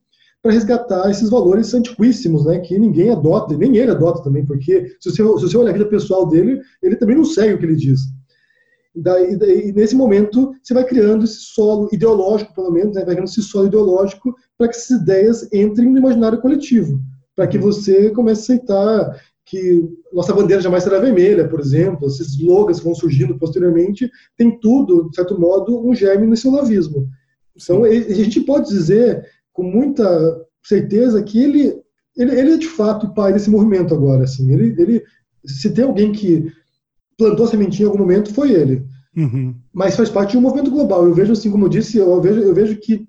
[0.42, 5.10] para resgatar esses valores antiquíssimos, né, que ninguém adota, nem ele adota também, porque se
[5.10, 7.74] você, se você olhar a vida pessoal dele, ele também não segue o que ele
[7.74, 8.00] diz.
[8.94, 13.28] Daí, daí, nesse momento, você vai criando esse solo ideológico, pelo menos, né, vai criando
[13.28, 17.00] esse solo ideológico para que essas ideias entrem no imaginário coletivo,
[17.36, 22.34] para que você comece a aceitar que nossa bandeira jamais será vermelha, por exemplo, esses
[22.34, 27.08] slogans que vão surgindo posteriormente, tem tudo, de certo modo, um germe nesse olavismo.
[27.54, 30.04] Então, a gente pode dizer com muita
[30.64, 31.80] certeza que ele,
[32.16, 34.24] ele, ele é de fato o pai desse movimento agora.
[34.24, 34.52] Assim.
[34.52, 35.02] Ele, ele,
[35.44, 36.52] se tem alguém que
[37.16, 38.84] plantou a sementinha em algum momento, foi ele.
[39.16, 39.54] Uhum.
[39.72, 41.06] Mas faz parte de um movimento global.
[41.06, 43.06] Eu vejo, assim, como eu disse, eu vejo, eu vejo que,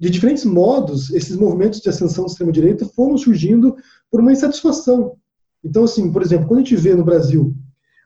[0.00, 3.76] de diferentes modos, esses movimentos de ascensão da extrema-direita foram surgindo
[4.10, 5.16] por uma insatisfação.
[5.62, 7.54] Então, assim, por exemplo, quando a gente vê no Brasil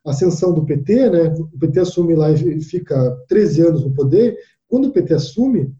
[0.04, 4.36] a ascensão do PT, né, o PT assume lá e fica 13 anos no poder,
[4.68, 5.72] quando o PT assume,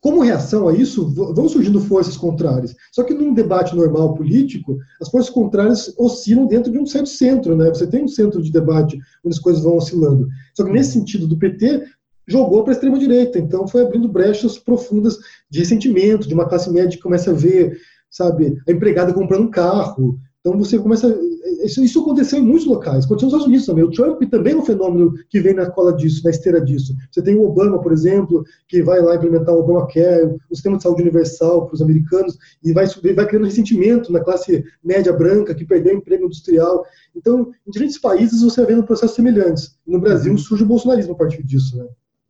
[0.00, 2.74] como reação a isso, vão surgindo forças contrárias.
[2.92, 7.56] Só que num debate normal político, as forças contrárias oscilam dentro de um certo centro,
[7.56, 7.68] né?
[7.68, 10.28] Você tem um centro de debate onde as coisas vão oscilando.
[10.56, 11.84] Só que nesse sentido do PT,
[12.32, 15.18] jogou para a extrema direita, então foi abrindo brechas profundas
[15.50, 17.78] de ressentimento, de uma classe média que começa a ver,
[18.10, 21.16] sabe, a empregada comprando um carro, então você começa.
[21.64, 23.04] Isso, isso, aconteceu em muitos locais.
[23.04, 23.84] Aconteceu nos Estados Unidos também.
[23.84, 26.92] O Trump também é um fenômeno que vem na cola disso, na esteira disso.
[27.10, 30.82] Você tem o Obama, por exemplo, que vai lá implementar o Obamacare, o sistema de
[30.82, 35.64] saúde universal para os americanos, e vai, vai criando ressentimento na classe média branca que
[35.64, 36.84] perdeu o emprego industrial.
[37.14, 39.76] Então, em diferentes países você vai vendo processos semelhantes.
[39.86, 40.38] No Brasil uhum.
[40.38, 41.86] surge o bolsonarismo a partir disso, né?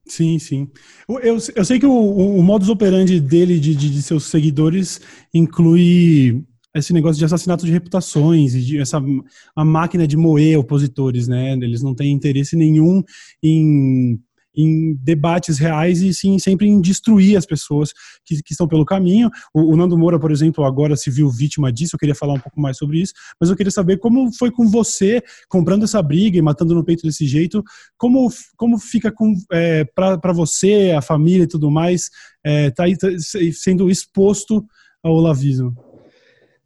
[0.06, 0.68] Sim, sim.
[1.08, 5.00] Eu, eu sei que o, o modus operandi dele, de, de, de seus seguidores,
[5.32, 9.00] inclui esse negócio de assassinato de reputações e de essa
[9.54, 11.52] a máquina de moer opositores, né?
[11.52, 13.02] Eles não têm interesse nenhum
[13.42, 14.18] em,
[14.54, 17.92] em debates reais e sim sempre em destruir as pessoas
[18.24, 19.30] que, que estão pelo caminho.
[19.52, 21.94] O, o, Nando Moura, por exemplo, agora se viu vítima disso.
[21.96, 24.68] Eu queria falar um pouco mais sobre isso, mas eu queria saber como foi com
[24.68, 27.62] você comprando essa briga e matando no peito desse jeito.
[27.96, 32.10] Como como fica com é, para você, a família e tudo mais,
[32.44, 33.08] é, tá, tá
[33.52, 34.64] sendo exposto
[35.02, 35.91] ao lavismo?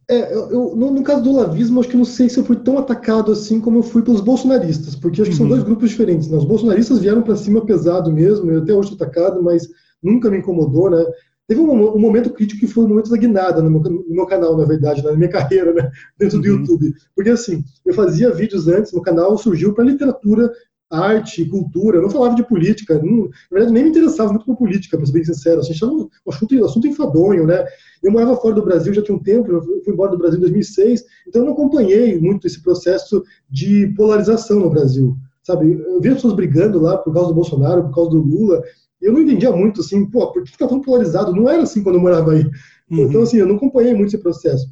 [0.09, 2.55] É, eu, eu, no, no, caso do olavismo, acho que não sei se eu fui
[2.55, 5.41] tão atacado assim como eu fui pelos bolsonaristas, porque acho que uhum.
[5.41, 6.29] são dois grupos diferentes.
[6.29, 6.37] Né?
[6.37, 9.67] Os bolsonaristas vieram para cima pesado mesmo, eu até hoje estou atacado, mas
[10.01, 11.05] nunca me incomodou, né?
[11.45, 14.25] Teve um, um, momento crítico que foi um momento da guinada no meu, no meu
[14.25, 15.89] canal, na verdade, na minha carreira, né?
[16.17, 16.59] Dentro do uhum.
[16.59, 16.93] YouTube.
[17.13, 20.51] Porque assim, eu fazia vídeos antes, meu canal surgiu para literatura
[20.89, 24.55] arte, cultura, eu não falava de política, não, na verdade nem me interessava muito por
[24.55, 27.65] política, para ser bem sincero, assim, achava um assunto, assunto enfadonho, né?
[28.01, 30.41] Eu morava fora do Brasil já tinha um tempo, eu fui embora do Brasil em
[30.41, 35.73] 2006, então eu não acompanhei muito esse processo de polarização no Brasil, sabe?
[35.73, 38.63] Eu vi as pessoas brigando lá por causa do Bolsonaro, por causa do Lula,
[39.01, 41.33] eu não entendia muito, assim, pô, por que fica tão polarizado?
[41.33, 42.43] Não era assim quando eu morava aí.
[42.89, 43.03] Uhum.
[43.03, 44.67] Então, assim, eu não acompanhei muito esse processo.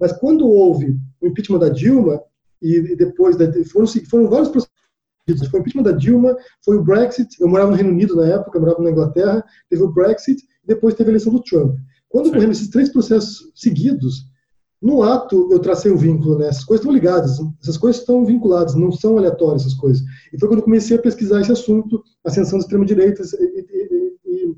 [0.00, 2.20] Mas quando houve o impeachment da Dilma,
[2.60, 3.36] e depois
[3.70, 4.77] foram, foram vários processos
[5.36, 7.28] foi o impeachment da Dilma, foi o Brexit.
[7.40, 9.44] Eu morava no Reino Unido na época, eu morava na Inglaterra.
[9.68, 11.76] Teve o Brexit, depois teve a eleição do Trump.
[12.08, 14.26] Quando ocorreram esses três processos seguidos,
[14.80, 16.48] no ato eu tracei o vínculo, né?
[16.48, 20.02] Essas coisas estão ligadas, essas coisas estão vinculadas, não são aleatórias essas coisas.
[20.32, 23.66] E foi quando eu comecei a pesquisar esse assunto, ascensão da extrema-direita e,
[24.24, 24.56] e,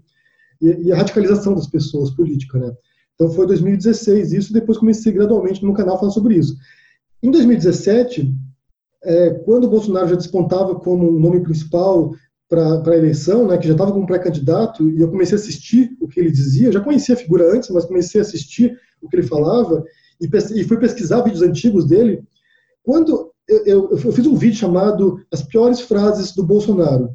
[0.61, 2.71] e, e, a radicalização das pessoas política, né?
[3.15, 6.55] Então foi 2016 isso, depois comecei gradualmente no canal a falar sobre isso.
[7.23, 8.35] Em 2017,
[9.05, 12.13] é, quando o Bolsonaro já despontava como um nome principal
[12.49, 16.09] para a eleição, né, que já estava como pré-candidato, e eu comecei a assistir o
[16.09, 19.17] que ele dizia, eu já conhecia a figura antes, mas comecei a assistir o que
[19.17, 19.85] ele falava,
[20.21, 22.23] e, e fui pesquisar vídeos antigos dele,
[22.83, 27.11] quando eu, eu, eu, fiz um vídeo chamado As Piores Frases do Bolsonaro,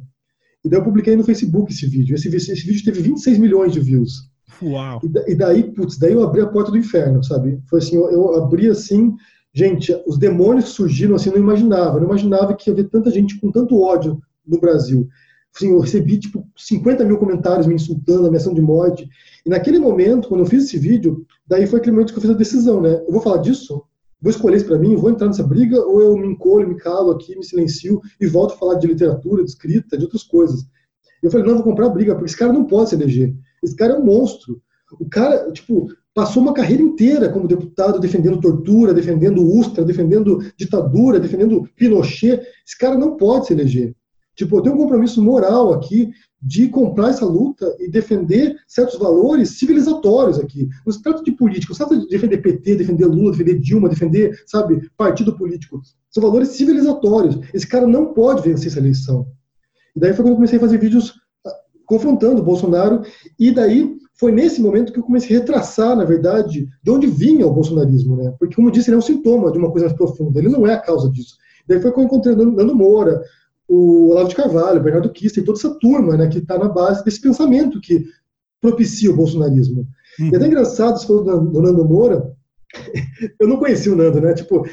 [0.64, 3.80] e daí eu publiquei no Facebook esse vídeo, esse, esse vídeo teve 26 milhões de
[3.80, 4.30] views.
[4.62, 5.00] Uau!
[5.04, 7.60] E, e daí, putz, daí eu abri a porta do inferno, sabe?
[7.68, 9.14] Foi assim, eu, eu abri assim,
[9.56, 11.98] Gente, os demônios surgiram assim, não imaginava.
[11.98, 15.08] Não imaginava que ia haver tanta gente com tanto ódio no Brasil.
[15.54, 19.08] Assim, eu recebi, tipo, 50 mil comentários me insultando, ameaçando de morte.
[19.46, 22.30] E naquele momento, quando eu fiz esse vídeo, daí foi aquele momento que eu fiz
[22.30, 23.02] a decisão, né?
[23.06, 23.82] Eu vou falar disso?
[24.20, 27.12] vou escolher isso para mim, vou entrar nessa briga, ou eu me encolho, me calo
[27.12, 30.66] aqui, me silencio e volto a falar de literatura, de escrita, de outras coisas.
[31.22, 33.34] Eu falei, não, vou comprar briga, porque esse cara não pode se eleger.
[33.62, 34.60] Esse cara é um monstro.
[34.98, 41.20] O cara, tipo, passou uma carreira inteira como deputado defendendo tortura, defendendo Ustra, defendendo ditadura,
[41.20, 42.40] defendendo Pinochet.
[42.66, 43.94] Esse cara não pode se eleger.
[44.34, 49.58] Tipo, eu tenho um compromisso moral aqui de comprar essa luta e defender certos valores
[49.58, 50.66] civilizatórios aqui.
[50.86, 53.86] Não se trata de política, não se trata de defender PT, defender Lula, defender Dilma,
[53.86, 55.82] defender, sabe, partido político.
[56.10, 57.38] São valores civilizatórios.
[57.52, 59.26] Esse cara não pode vencer essa eleição.
[59.94, 61.12] E daí foi quando eu comecei a fazer vídeos
[61.46, 61.52] ah,
[61.84, 63.02] confrontando o Bolsonaro,
[63.38, 67.46] e daí foi nesse momento que eu comecei a retraçar, na verdade, de onde vinha
[67.46, 68.34] o bolsonarismo, né?
[68.38, 70.66] Porque, como eu disse, ele é um sintoma de uma coisa mais profunda, ele não
[70.66, 71.36] é a causa disso.
[71.68, 73.22] Daí foi quando eu encontrei Nando Moura,
[73.68, 77.04] o Olavo de Carvalho, o Bernardo Kister, toda essa turma né, que está na base
[77.04, 78.06] desse pensamento que
[78.60, 79.86] propicia o bolsonarismo.
[80.18, 80.30] Uhum.
[80.30, 82.32] E é até engraçado, você falou do, do Nando Moura,
[83.38, 84.32] eu não conheci o Nando, né?
[84.32, 84.64] Tipo,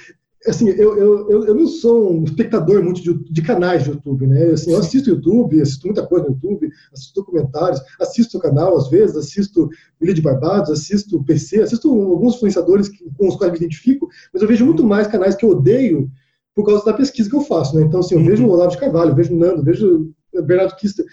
[0.47, 4.51] assim, eu, eu, eu não sou um espectador muito de, de canais de YouTube, né?
[4.51, 8.89] Assim, eu assisto YouTube, assisto muita coisa no YouTube, assisto documentários, assisto o canal às
[8.89, 9.69] vezes, assisto
[10.01, 14.47] Ilha de Barbados, assisto PC, assisto alguns influenciadores com os quais me identifico, mas eu
[14.47, 16.09] vejo muito mais canais que eu odeio
[16.55, 17.83] por causa da pesquisa que eu faço, né?
[17.83, 18.27] Então, assim, eu uhum.
[18.27, 21.05] vejo o Olavo de Carvalho, vejo o Nando, vejo o Bernardo Kister,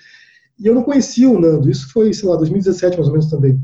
[0.58, 3.58] e eu não conhecia o Nando, isso foi, sei lá, 2017 mais ou menos também.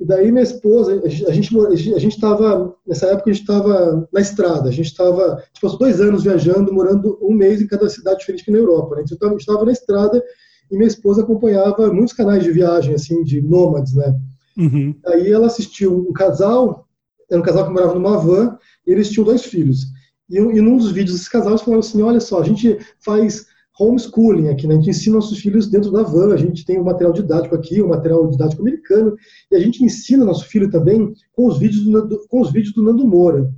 [0.00, 4.20] E daí minha esposa, a gente a gente estava, nessa época a gente estava na
[4.20, 7.86] estrada, a gente estava, a gente passou dois anos viajando, morando um mês em cada
[7.90, 9.04] cidade diferente na Europa, né?
[9.04, 10.22] Então gente estava na estrada
[10.70, 14.18] e minha esposa acompanhava muitos canais de viagem, assim, de nômades, né?
[14.56, 14.94] Uhum.
[15.04, 16.88] Aí ela assistiu um casal,
[17.30, 19.84] era um casal que morava numa van, e eles tinham dois filhos.
[20.30, 23.49] E, e num dos vídeos, esses casais falaram assim: olha só, a gente faz
[23.80, 24.74] homeschooling aqui, né?
[24.74, 27.54] A gente ensina nossos filhos dentro da van, a gente tem o um material didático
[27.54, 29.16] aqui, o um material didático americano,
[29.50, 32.82] e a gente ensina nosso filho também com os vídeos do, com os vídeos do
[32.82, 33.50] Nando Moura.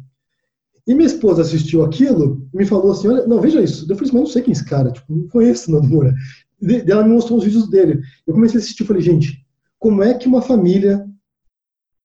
[0.86, 3.84] E minha esposa assistiu aquilo e me falou assim: olha, não, veja isso.
[3.84, 5.88] Eu falei assim, mas não sei quem é esse cara, tipo, não conheço o Nando
[5.88, 6.14] Moura.
[6.60, 8.00] E ela me mostrou os vídeos dele.
[8.26, 9.44] Eu comecei a assistir falei, gente,
[9.78, 11.04] como é que uma família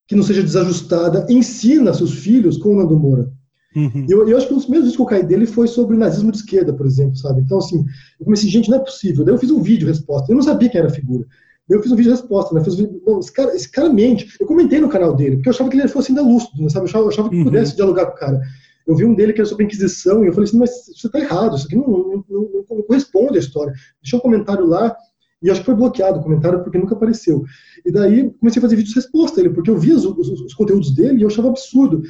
[0.08, 3.32] que não seja desajustada ensina seus filhos com o Nando Moura?
[3.78, 4.08] Uhum.
[4.10, 6.32] Eu, eu acho que um dos primeiros vídeos que eu caí dele foi sobre nazismo
[6.32, 7.42] de esquerda, por exemplo, sabe?
[7.42, 7.86] Então, assim,
[8.20, 9.24] eu comecei, gente, não é possível.
[9.24, 10.32] Daí eu fiz um vídeo resposta.
[10.32, 11.28] Eu não sabia quem era a figura.
[11.70, 12.64] Daí eu fiz um vídeo resposta, né?
[12.64, 14.36] Fiz um vídeo, não, esse, cara, esse cara mente.
[14.40, 16.86] Eu comentei no canal dele, porque eu achava que ele fosse ainda lúcido, né, sabe?
[16.86, 17.44] Eu achava, eu achava que uhum.
[17.44, 18.42] pudesse dialogar com o cara.
[18.88, 21.10] Eu vi um dele que era sobre a Inquisição, e eu falei assim, mas você
[21.10, 23.74] tá errado, isso aqui não, não, não, não corresponde à história.
[24.02, 24.96] Deixou um comentário lá,
[25.42, 27.44] e acho que foi bloqueado o comentário porque nunca apareceu.
[27.86, 30.96] E daí comecei a fazer vídeos resposta ele, porque eu via os, os, os, conteúdos
[30.96, 32.02] dele e eu achava absurdo.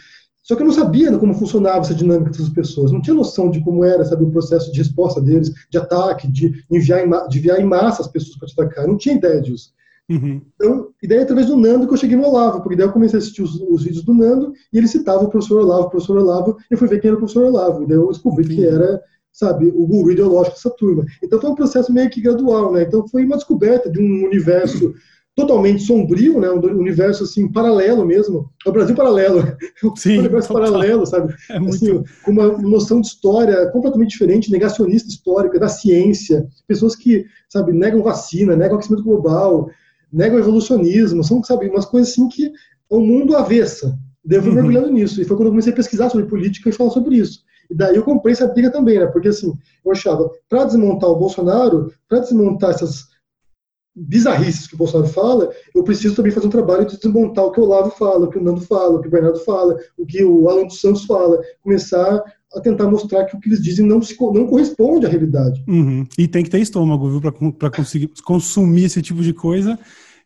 [0.47, 3.61] Só que eu não sabia como funcionava essa dinâmica dessas pessoas, não tinha noção de
[3.61, 7.59] como era sabe, o processo de resposta deles, de ataque, de enviar em, de enviar
[7.59, 9.73] em massa as pessoas para te atacar, não tinha ideia disso.
[10.09, 10.41] Uhum.
[10.55, 13.19] Então, e daí através do Nando que eu cheguei no Olavo, porque daí eu comecei
[13.19, 16.17] a assistir os, os, vídeos do Nando e ele citava o professor Olavo, o professor
[16.17, 18.55] Olavo, e eu fui ver quem era o professor Olavo, e daí eu descobri Sim.
[18.55, 19.01] que era,
[19.33, 21.03] sabe, o guru ideológico dessa turma.
[21.21, 22.83] Então foi um processo meio que gradual, né?
[22.83, 24.93] Então foi uma descoberta de um universo
[25.37, 26.49] totalmente sombrio, né?
[26.49, 29.55] Um universo assim paralelo mesmo, é o Brasil paralelo,
[29.95, 30.63] Sim, um universo total.
[30.63, 31.31] paralelo, sabe?
[31.51, 31.75] É muito...
[31.75, 37.71] assim, com uma noção de história completamente diferente, negacionista histórica da ciência, pessoas que, sabe,
[37.71, 39.69] negam vacina, negam aquecimento global,
[40.11, 43.95] negam evolucionismo, são, sabe, umas coisas assim que é um mundo avessa.
[44.25, 44.55] Daí eu fui uhum.
[44.55, 47.41] mergulhando nisso, e foi quando eu comecei a pesquisar sobre política e falar sobre isso.
[47.69, 49.05] E daí eu comprei essa briga também, né?
[49.05, 49.53] Porque assim,
[49.85, 53.05] eu achava, para desmontar o Bolsonaro, para desmontar essas
[53.97, 57.59] bizarrices que o Bolsonaro fala, eu preciso também fazer um trabalho de desmontar o que
[57.59, 60.23] o Olavo fala, o que o Nando fala, o que o Bernardo fala, o que
[60.23, 64.01] o Alan dos Santos fala, começar a tentar mostrar que o que eles dizem não,
[64.01, 65.63] se, não corresponde à realidade.
[65.67, 66.05] Uhum.
[66.17, 69.77] E tem que ter estômago, viu, para conseguir consumir esse tipo de coisa.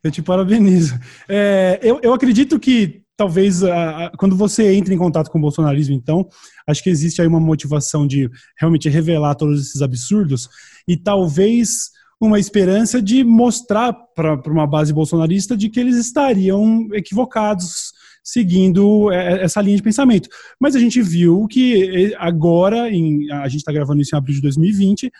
[0.04, 0.98] Eu te parabenizo.
[1.28, 5.40] É, eu, eu acredito que talvez a, a, quando você entra em contato com o
[5.40, 6.28] bolsonarismo, então,
[6.66, 10.48] acho que existe aí uma motivação de realmente revelar todos esses absurdos
[10.88, 11.90] e talvez
[12.26, 19.42] uma esperança de mostrar para uma base bolsonarista de que eles estariam equivocados seguindo é,
[19.42, 20.28] essa linha de pensamento.
[20.60, 24.42] Mas a gente viu que agora, em, a gente está gravando isso em abril de
[24.42, 25.10] 2020,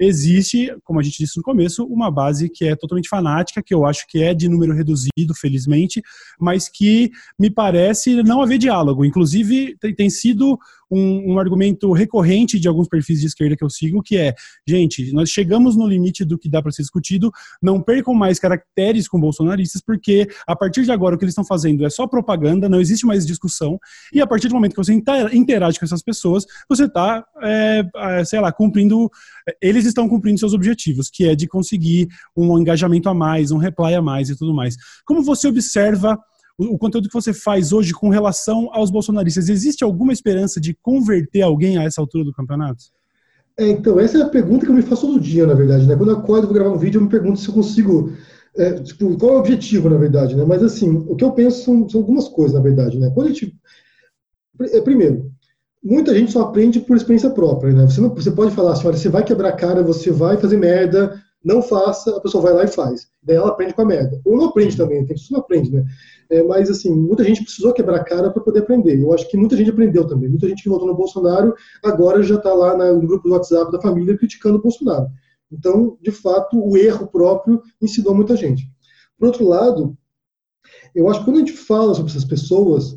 [0.00, 3.86] existe, como a gente disse no começo, uma base que é totalmente fanática, que eu
[3.86, 6.02] acho que é de número reduzido, felizmente,
[6.40, 9.04] mas que me parece não haver diálogo.
[9.04, 10.58] Inclusive, tem, tem sido
[10.90, 14.34] um, um, argumento recorrente de alguns perfis de esquerda que eu sigo, que é,
[14.66, 17.30] gente, nós chegamos no limite do que dá para ser discutido,
[17.62, 21.44] não percam mais caracteres com bolsonaristas, porque a partir de agora o que eles estão
[21.44, 23.78] fazendo é só propaganda, não existe mais discussão,
[24.12, 28.24] e a partir do momento que você interage com essas pessoas, você está, é, é,
[28.24, 29.10] sei lá, cumprindo,
[29.60, 33.94] eles estão cumprindo seus objetivos, que é de conseguir um engajamento a mais, um reply
[33.94, 34.76] a mais e tudo mais.
[35.04, 36.18] Como você observa
[36.60, 41.42] o, conteúdo que você faz hoje com relação aos bolsonaristas, existe alguma esperança de converter
[41.42, 42.84] alguém a essa altura do campeonato?
[43.58, 45.86] É, então, essa é a pergunta que eu me faço todo dia, na verdade.
[45.86, 45.96] Né?
[45.96, 48.12] Quando eu acordo vou gravar um vídeo, eu me pergunto se eu consigo.
[48.56, 50.44] É, tipo, qual é o objetivo, na verdade, né?
[50.44, 53.10] Mas assim, o que eu penso são, são algumas coisas, na verdade, né?
[53.14, 53.54] Quando a gente.
[54.60, 55.30] É, primeiro,
[55.82, 57.84] muita gente só aprende por experiência própria, né?
[57.86, 60.56] Você, não, você pode falar assim, olha, você vai quebrar a cara, você vai fazer
[60.56, 63.08] merda, não faça, a pessoa vai lá e faz.
[63.22, 64.20] Daí ela aprende com a merda.
[64.24, 65.84] Ou não aprende também, tem pessoas que não aprende, né?
[66.30, 69.00] É, mas, assim, muita gente precisou quebrar a cara para poder aprender.
[69.00, 70.28] Eu acho que muita gente aprendeu também.
[70.28, 73.80] Muita gente que votou no Bolsonaro agora já está lá no grupo do WhatsApp da
[73.80, 75.06] família criticando o Bolsonaro.
[75.50, 78.70] Então, de fato, o erro próprio ensinou muita gente.
[79.18, 79.96] Por outro lado,
[80.94, 82.96] eu acho que quando a gente fala sobre essas pessoas,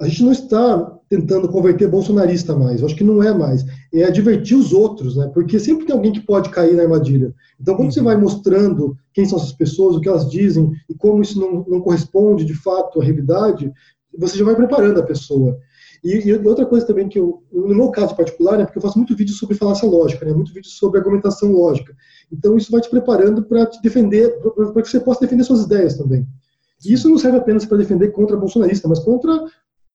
[0.00, 2.80] a gente não está tentando converter bolsonarista mais.
[2.80, 3.64] Eu acho que não é mais.
[3.94, 5.30] É advertir os outros, né?
[5.32, 7.32] Porque sempre tem alguém que pode cair na armadilha.
[7.60, 7.92] Então, quando uhum.
[7.92, 11.64] você vai mostrando quem são essas pessoas, o que elas dizem e como isso não,
[11.68, 13.72] não corresponde de fato à realidade,
[14.18, 15.56] você já vai preparando a pessoa.
[16.04, 18.98] E, e, outra coisa também que eu, no meu caso particular, é porque eu faço
[18.98, 21.96] muito vídeo sobre falácia lógica, né, muito vídeo sobre argumentação lógica.
[22.30, 25.96] Então isso vai te preparando para te defender, para que você possa defender suas ideias
[25.96, 26.26] também.
[26.84, 29.44] E isso não serve apenas para defender contra bolsonarista, mas contra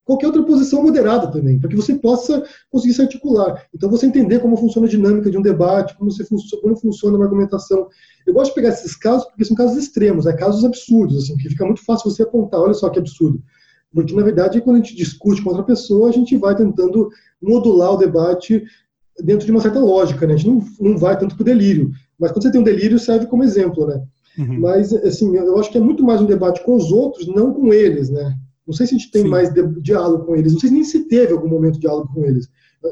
[0.10, 3.64] qualquer outra posição moderada também, para que você possa conseguir se articular.
[3.72, 6.26] Então, você entender como funciona a dinâmica de um debate, como, você
[6.60, 7.88] como funciona uma argumentação.
[8.26, 11.50] Eu gosto de pegar esses casos porque são casos extremos, né, casos absurdos, assim, que
[11.50, 13.40] fica muito fácil você apontar, olha só que absurdo.
[13.94, 17.94] Porque, na verdade, quando a gente discute com outra pessoa, a gente vai tentando modular
[17.94, 18.64] o debate
[19.20, 20.34] dentro de uma certa lógica, né?
[20.34, 21.92] A gente não, não vai tanto para o delírio.
[22.20, 24.02] Mas quando você tem um delírio, serve como exemplo, né?
[24.40, 24.60] Uhum.
[24.60, 27.72] Mas, assim, eu acho que é muito mais um debate com os outros, não com
[27.72, 28.36] eles, né?
[28.70, 29.30] Não sei se a gente tem Sim.
[29.30, 29.52] mais
[29.82, 32.48] diálogo com eles, não sei nem se teve algum momento de diálogo com eles.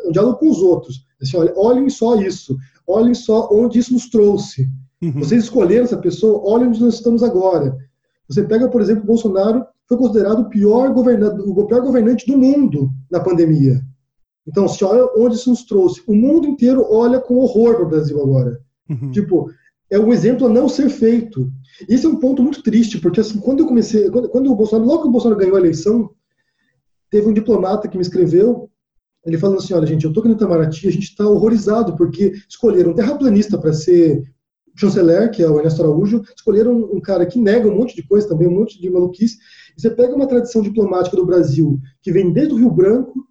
[0.07, 1.05] Um diálogo com os outros.
[1.21, 4.67] Assim, olha, olhem só isso, olhem só onde isso nos trouxe.
[5.03, 5.19] Uhum.
[5.19, 7.77] Vocês escolheram essa pessoa, olhem onde nós estamos agora.
[8.27, 13.19] Você pega, por exemplo, Bolsonaro foi considerado o pior, o pior governante do mundo na
[13.19, 13.79] pandemia.
[14.47, 16.01] Então, se olha onde isso nos trouxe.
[16.07, 18.59] O mundo inteiro olha com horror para o Brasil agora.
[18.89, 19.11] Uhum.
[19.11, 19.51] Tipo,
[19.91, 21.51] é um exemplo a não ser feito.
[21.87, 24.87] Isso é um ponto muito triste, porque assim, quando eu comecei, quando, quando o Bolsonaro,
[24.87, 26.09] logo que o Bolsonaro ganhou a eleição,
[27.09, 28.69] teve um diplomata que me escreveu,
[29.25, 32.33] ele falando assim, olha gente, eu tô aqui no Itamaraty, a gente está horrorizado, porque
[32.49, 34.23] escolheram um terraplanista para ser
[34.75, 38.27] chanceler, que é o Ernesto Araújo, escolheram um cara que nega um monte de coisa
[38.27, 39.37] também, um monte de maluquice,
[39.75, 43.27] e você pega uma tradição diplomática do Brasil, que vem desde o Rio Branco,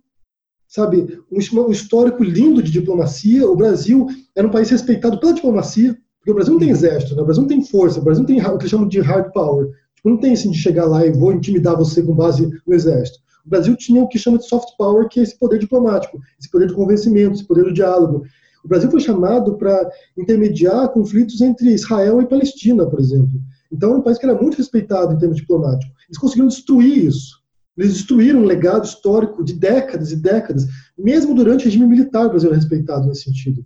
[0.66, 6.32] sabe, um histórico lindo de diplomacia, o Brasil era um país respeitado pela diplomacia, porque
[6.32, 7.22] o Brasil não tem exército, né?
[7.22, 9.32] o Brasil não tem força, o Brasil não tem o que eles chamam de hard
[9.32, 9.68] power.
[9.94, 13.20] Tipo, não tem assim de chegar lá e vou intimidar você com base no exército.
[13.44, 16.50] O Brasil tinha o que chama de soft power, que é esse poder diplomático, esse
[16.50, 18.24] poder de convencimento, esse poder do diálogo.
[18.64, 23.40] O Brasil foi chamado para intermediar conflitos entre Israel e Palestina, por exemplo.
[23.70, 25.94] Então, um país que era muito respeitado em termos diplomáticos.
[26.08, 27.40] Eles conseguiram destruir isso.
[27.78, 30.66] Eles destruíram um legado histórico de décadas e décadas.
[30.98, 33.64] Mesmo durante o regime militar, o Brasil era respeitado nesse sentido.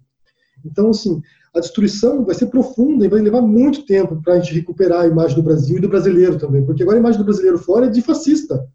[0.65, 1.21] Então, assim,
[1.55, 5.07] a destruição vai ser profunda e vai levar muito tempo para a gente recuperar a
[5.07, 7.91] imagem do Brasil e do brasileiro também, porque agora a imagem do brasileiro fora é
[7.91, 8.67] de fascista.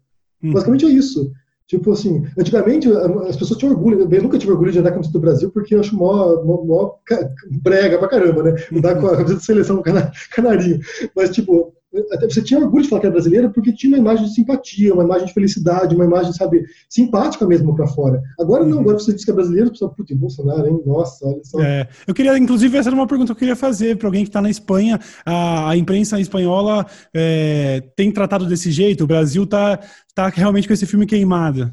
[0.42, 0.52] Hum.
[0.52, 1.32] Basicamente é isso.
[1.66, 2.88] Tipo assim, antigamente
[3.28, 5.50] as pessoas tinham orgulho, eu nunca tive orgulho de andar com a camiseta do Brasil
[5.50, 6.92] porque eu acho mó, mó, mó
[7.60, 8.54] brega pra caramba, né?
[8.72, 9.82] Andar com a camiseta de seleção
[10.30, 10.78] canarinho.
[11.16, 11.75] Mas, tipo,
[12.12, 14.92] até você tinha orgulho de falar que era brasileira porque tinha uma imagem de simpatia,
[14.92, 18.20] uma imagem de felicidade, uma imagem, sabe, simpática mesmo para fora.
[18.38, 18.82] Agora não, uhum.
[18.82, 20.80] agora você diz que é brasileiro, você puta, Bolsonaro, hein?
[20.84, 21.60] Nossa, olha só.
[21.60, 24.28] É, eu queria, inclusive, essa era uma pergunta que eu queria fazer para alguém que
[24.28, 24.98] está na Espanha.
[25.24, 29.04] A, a imprensa espanhola é, tem tratado desse jeito?
[29.04, 29.78] O Brasil está
[30.14, 31.72] tá realmente com esse filme queimado?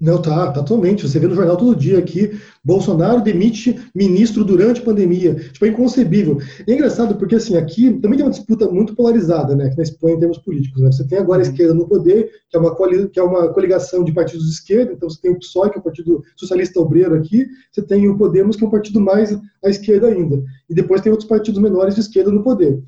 [0.00, 1.06] Não, tá, tá totalmente.
[1.06, 2.32] Você vê no jornal todo dia aqui,
[2.64, 5.36] Bolsonaro demite ministro durante a pandemia.
[5.36, 6.38] Tipo, é inconcebível.
[6.66, 9.84] E é engraçado porque, assim, aqui também tem uma disputa muito polarizada, né, aqui na
[9.84, 10.82] Espanha em termos políticos.
[10.82, 10.90] Né?
[10.90, 12.74] Você tem agora a esquerda no poder, que é uma,
[13.08, 15.80] que é uma coligação de partidos de esquerda, então você tem o PSOE, que é
[15.80, 19.32] o Partido Socialista Obreiro aqui, você tem o Podemos, que é um partido mais
[19.64, 20.42] à esquerda ainda.
[20.68, 22.82] E depois tem outros partidos menores de esquerda no poder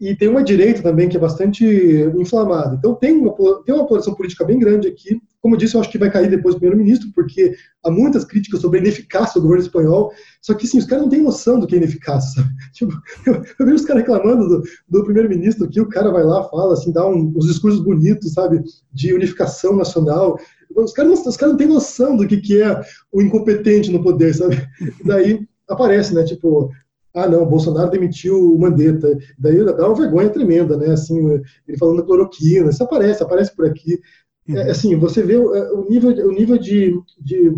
[0.00, 1.64] e tem uma direita também que é bastante
[2.18, 2.74] inflamada.
[2.74, 5.22] Então tem uma, tem uma polarização política bem grande aqui.
[5.42, 8.60] Como eu disse, eu acho que vai cair depois do primeiro-ministro, porque há muitas críticas
[8.60, 10.12] sobre a ineficácia do governo espanhol.
[10.40, 12.44] Só que, sim, os caras não têm noção do que é ineficácia.
[12.72, 12.92] Tipo,
[13.26, 16.74] eu, eu, vejo os caras reclamando do, do primeiro-ministro aqui, o cara vai lá, fala,
[16.74, 20.38] assim, dá um, uns discursos bonitos, sabe, de unificação nacional.
[20.76, 22.80] Os caras, não, os caras não têm noção do que, que é
[23.10, 24.64] o incompetente no poder, sabe?
[24.80, 26.70] E daí aparece, né, tipo,
[27.14, 29.18] ah, não, Bolsonaro demitiu o Mandetta.
[29.38, 30.92] Daí dá uma vergonha tremenda, né?
[30.92, 31.18] Assim,
[31.68, 34.00] ele falando da cloroquina, isso aparece, aparece por aqui.
[34.48, 34.58] É, uhum.
[34.58, 37.52] É, assim, você vê o, é, o nível, o nível de, de,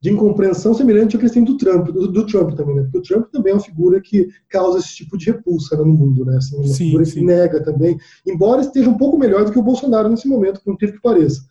[0.00, 2.82] de incompreensão semelhante ao que eles têm do Trump, do, do, Trump também, né?
[2.82, 5.92] Porque o Trump também é uma figura que causa esse tipo de repulsa né, no
[5.92, 6.36] mundo, né?
[6.36, 7.12] Assim, uma sim, figura sim.
[7.12, 10.72] que nega também, embora esteja um pouco melhor do que o Bolsonaro nesse momento, por
[10.74, 11.42] incrível que pareça.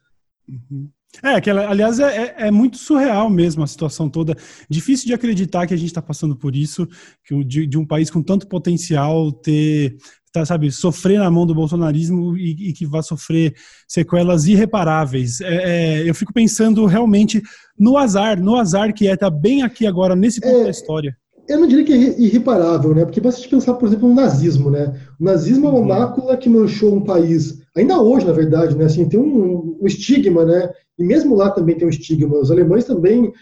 [0.49, 0.89] Uhum.
[1.21, 4.35] É, que aliás é, é, é, muito surreal mesmo a situação toda.
[4.69, 6.87] Difícil de acreditar que a gente está passando por isso,
[7.25, 9.97] que de, de, um país com tanto potencial ter
[10.31, 13.53] tá, sabe, sofrer na mão do bolsonarismo e, e que vai sofrer
[13.87, 15.41] sequelas irreparáveis.
[15.41, 17.41] É, é, eu fico pensando realmente
[17.77, 20.69] no azar, no azar que é estar tá bem aqui agora, nesse ponto é, da
[20.69, 21.15] história.
[21.47, 23.03] Eu não diria que é irreparável, né?
[23.03, 24.97] Porque basta pensar, por exemplo, no nazismo, né?
[25.19, 25.87] O nazismo é uma uhum.
[25.87, 28.85] mácula que manchou um país, ainda hoje, na verdade, né?
[28.85, 30.71] Assim, tem um, um estigma, né?
[30.97, 32.37] E mesmo lá também tem um estigma.
[32.37, 33.33] Os alemães também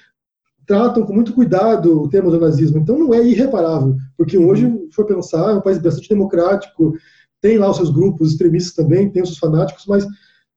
[0.70, 2.78] tratam com muito cuidado o tema do nazismo.
[2.78, 4.50] Então não é irreparável, porque uhum.
[4.50, 6.94] hoje, se for pensar, é um país bastante democrático,
[7.42, 10.06] tem lá os seus grupos extremistas também, tem os seus fanáticos, mas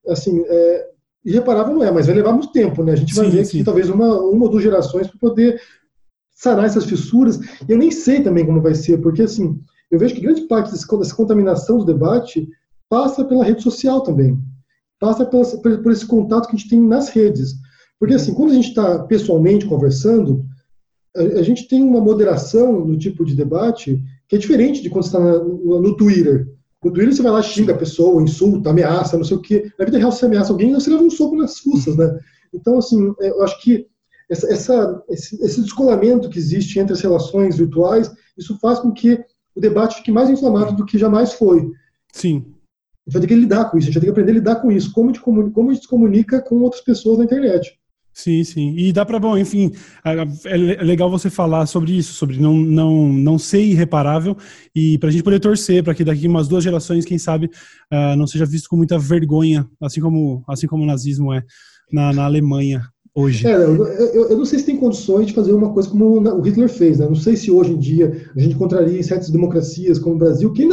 [0.07, 0.89] assim, é,
[1.25, 2.93] irreparável não é, mas vai levar muito tempo, né?
[2.93, 3.59] A gente vai sim, ver sim.
[3.59, 5.59] que talvez uma, uma ou duas gerações para poder
[6.35, 7.39] sanar essas fissuras.
[7.67, 9.59] E eu nem sei também como vai ser, porque assim,
[9.91, 12.49] eu vejo que grande parte dessa contaminação do debate
[12.93, 14.39] passa pela rede social também,
[15.01, 15.47] passa por,
[15.83, 17.55] por esse contato que a gente tem nas redes.
[17.99, 20.45] Porque, assim, quando a gente está pessoalmente conversando,
[21.17, 25.07] a, a, gente tem uma moderação no tipo de debate que é diferente de quando
[25.07, 26.47] está no, no, Twitter.
[26.85, 29.73] No Twitter você vai lá, xinga a pessoa, insulta, ameaça, não sei o quê.
[29.79, 32.15] Na vida real, você ameaça alguém, você leva um soco nas fuças, né?
[32.53, 33.87] Então, assim, é, eu acho que
[34.29, 39.19] essa, essa, esse, esse descolamento que existe entre as relações virtuais, isso faz com que
[39.57, 41.71] o debate fique mais inflamado do que jamais foi.
[42.13, 42.53] Sim.
[43.07, 44.35] A gente vai ter que lidar com isso, a gente vai ter que aprender a
[44.35, 47.77] lidar com isso, como, de, como a gente se comunica com outras pessoas na internet.
[48.15, 48.75] Sim, sim.
[48.77, 49.73] E dá para, bom, enfim,
[50.05, 54.37] é legal você falar sobre isso, sobre não, não, não ser irreparável
[54.75, 58.15] e para a gente poder torcer para que daqui umas duas gerações, quem sabe, uh,
[58.17, 61.43] não seja visto com muita vergonha, assim como, assim como o nazismo é
[61.91, 62.83] na, na Alemanha
[63.15, 63.47] hoje.
[63.47, 66.41] É, eu, eu, eu, não sei se tem condições de fazer uma coisa como o
[66.43, 67.07] Hitler fez, né?
[67.07, 70.53] Não sei se hoje em dia a gente encontraria em certas democracias como o Brasil,
[70.53, 70.69] que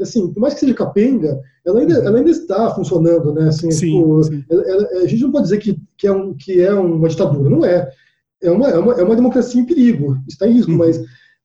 [0.00, 1.40] assim, por mais que seja capenga,
[1.70, 3.48] ela ainda, ela ainda está funcionando, né?
[3.48, 4.44] Assim, sim, tipo, sim.
[4.50, 7.48] Ela, ela, a gente não pode dizer que, que, é, um, que é uma ditadura,
[7.50, 7.90] não é.
[8.42, 10.78] É uma, é uma, é uma democracia em perigo, está em risco, hum.
[10.78, 11.02] mas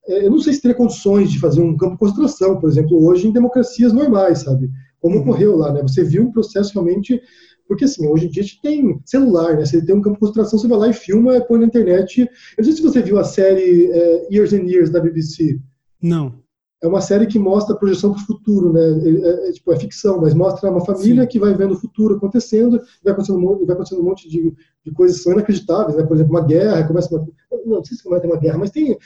[0.08, 3.04] é, eu não sei se teria condições de fazer um campo de concentração, por exemplo,
[3.06, 4.70] hoje em democracias normais, sabe?
[5.00, 5.22] Como uhum.
[5.22, 5.82] ocorreu lá, né?
[5.82, 7.22] Você viu um processo realmente
[7.68, 9.66] porque, assim, hoje em dia a gente tem celular, né?
[9.66, 12.22] Você tem um campo de concentração, você vai lá e filma, põe na internet.
[12.22, 15.60] Eu não sei se você viu a série é, Years and Years da BBC.
[16.02, 16.45] Não.
[16.84, 18.82] É uma série que mostra a projeção para o futuro, né?
[18.82, 21.28] É, é, tipo, é ficção, mas mostra uma família Sim.
[21.28, 24.54] que vai vendo o futuro acontecendo, vai acontecendo, vai acontecendo um monte de,
[24.84, 26.04] de coisas que são inacreditáveis, né?
[26.04, 27.28] Por exemplo, uma guerra, começa uma...
[27.52, 28.98] Não, não sei se vai ter uma guerra, mas tem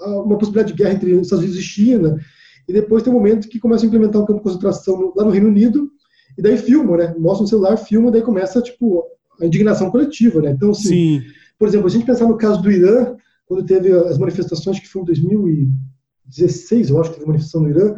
[0.00, 2.20] uma possibilidade de guerra entre Estados Unidos e China,
[2.68, 5.30] e depois tem um momento que começa a implementar um campo de concentração lá no
[5.30, 5.90] Reino Unido,
[6.36, 7.14] e daí filma, né?
[7.18, 9.04] Mostra um celular, filma, daí começa, tipo,
[9.40, 10.50] a indignação coletiva, né?
[10.50, 11.22] Então, assim, Sim.
[11.58, 15.02] por exemplo, a gente pensar no caso do Irã, quando teve as manifestações, que foi
[15.02, 15.72] em
[16.26, 17.94] 2016, eu acho que teve manifestação no Irã,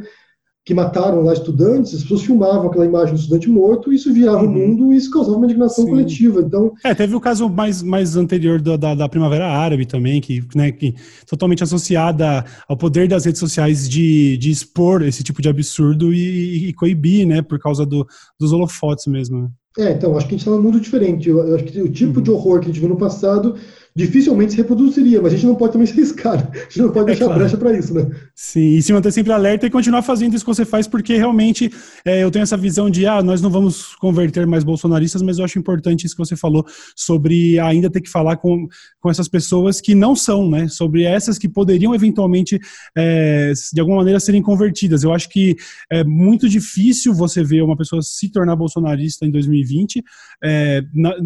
[0.68, 4.44] que mataram lá estudantes, as pessoas filmavam aquela imagem do estudante morto, e isso virava
[4.44, 4.50] uhum.
[4.50, 5.90] o mundo e isso causava uma indignação Sim.
[5.92, 6.42] coletiva.
[6.42, 10.44] Então, é, teve o caso mais, mais anterior da, da, da, Primavera Árabe também, que,
[10.54, 10.94] né, que
[11.26, 16.68] totalmente associada ao poder das redes sociais de, de expor esse tipo de absurdo e,
[16.68, 18.06] e coibir, né, por causa do,
[18.38, 19.40] dos holofotes mesmo.
[19.40, 19.48] Né?
[19.78, 21.30] É, então, acho que a gente está num mundo diferente.
[21.30, 22.22] Eu, eu acho que o tipo uhum.
[22.22, 23.54] de horror que a gente viu no passado
[23.98, 26.46] dificilmente se reproduziria, mas a gente não pode também ser escaro.
[26.54, 27.40] A gente não pode é deixar claro.
[27.40, 28.08] brecha para isso, né?
[28.32, 31.68] Sim, e se manter sempre alerta e continuar fazendo isso que você faz, porque realmente
[32.04, 35.44] é, eu tenho essa visão de, ah, nós não vamos converter mais bolsonaristas, mas eu
[35.44, 38.68] acho importante isso que você falou sobre ainda ter que falar com,
[39.00, 40.68] com essas pessoas que não são, né?
[40.68, 42.56] Sobre essas que poderiam eventualmente,
[42.96, 45.02] é, de alguma maneira, serem convertidas.
[45.02, 45.56] Eu acho que
[45.90, 50.04] é muito difícil você ver uma pessoa se tornar bolsonarista em 2020,
[50.44, 51.16] é, na,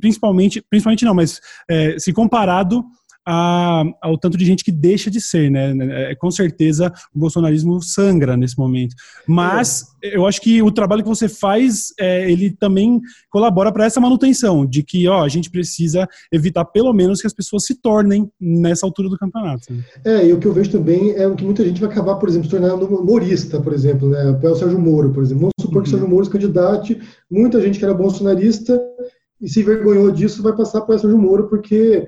[0.00, 2.84] principalmente, principalmente não, mas é, se comparado
[3.26, 5.74] a, ao tanto de gente que deixa de ser, né?
[6.10, 8.94] É, com certeza o bolsonarismo sangra nesse momento.
[9.26, 10.16] Mas é.
[10.16, 13.00] eu acho que o trabalho que você faz, é, ele também
[13.30, 17.32] colabora para essa manutenção, de que ó, a gente precisa evitar pelo menos que as
[17.32, 19.72] pessoas se tornem nessa altura do campeonato.
[19.72, 19.82] Né?
[20.04, 22.48] É, e o que eu vejo também é que muita gente vai acabar, por exemplo,
[22.48, 24.38] se tornando humorista, por exemplo, né?
[24.42, 25.42] O Sérgio Moro, por exemplo.
[25.42, 25.82] Vamos supor uhum.
[25.82, 27.00] que o Sérgio Moro se candidate,
[27.30, 28.78] muita gente que era bolsonarista
[29.44, 32.06] e se envergonhou disso, vai passar para o Sérgio Moro, porque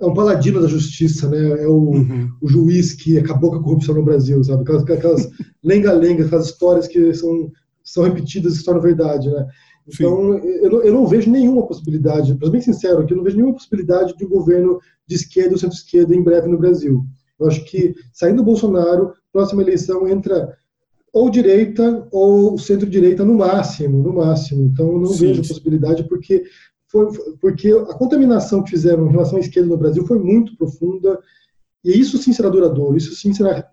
[0.00, 1.62] é um paladino da justiça, né?
[1.62, 2.28] É o, uhum.
[2.42, 4.62] o juiz que acabou com a corrupção no Brasil, sabe?
[4.62, 5.30] Aquelas, aquelas
[5.62, 7.52] lenga-lenga, aquelas histórias que são,
[7.84, 9.46] são repetidas e se tornam verdade, né?
[9.86, 13.24] Então, eu não, eu não, vejo nenhuma possibilidade, para ser bem sincero aqui, eu não
[13.24, 17.04] vejo nenhuma possibilidade de um governo de esquerda ou centro-esquerda em breve no Brasil.
[17.38, 20.56] Eu acho que, saindo do Bolsonaro, próxima eleição entra
[21.14, 24.64] ou direita ou centro-direita no máximo, no máximo.
[24.64, 25.48] Então, eu não sim, vejo sim.
[25.48, 26.42] possibilidade, porque
[26.88, 27.06] foi,
[27.40, 31.20] porque a contaminação que fizeram em relação à esquerda no Brasil foi muito profunda,
[31.84, 33.64] e isso sim será duradouro, isso sim será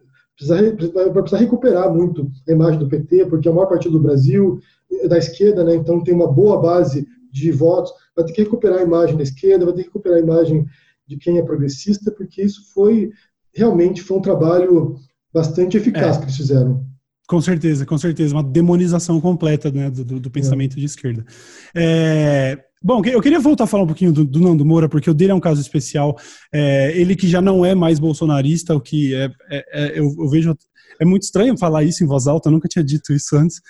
[0.47, 4.59] vai precisar recuperar muito a imagem do PT, porque é o maior partido do Brasil,
[5.07, 8.83] da esquerda, né, então tem uma boa base de votos, vai ter que recuperar a
[8.83, 10.65] imagem da esquerda, vai ter que recuperar a imagem
[11.05, 13.11] de quem é progressista, porque isso foi
[13.53, 14.95] realmente foi um trabalho
[15.31, 16.19] bastante eficaz é.
[16.19, 16.90] que eles fizeram.
[17.31, 20.81] Com certeza, com certeza, uma demonização completa né, do, do pensamento é.
[20.81, 21.25] de esquerda.
[21.73, 25.13] É, bom, eu queria voltar a falar um pouquinho do, do Nando Moura, porque o
[25.13, 26.17] dele é um caso especial.
[26.53, 30.29] É, ele que já não é mais bolsonarista, o que é, é, é eu, eu,
[30.29, 30.53] vejo.
[30.99, 33.61] É muito estranho falar isso em voz alta, eu nunca tinha dito isso antes.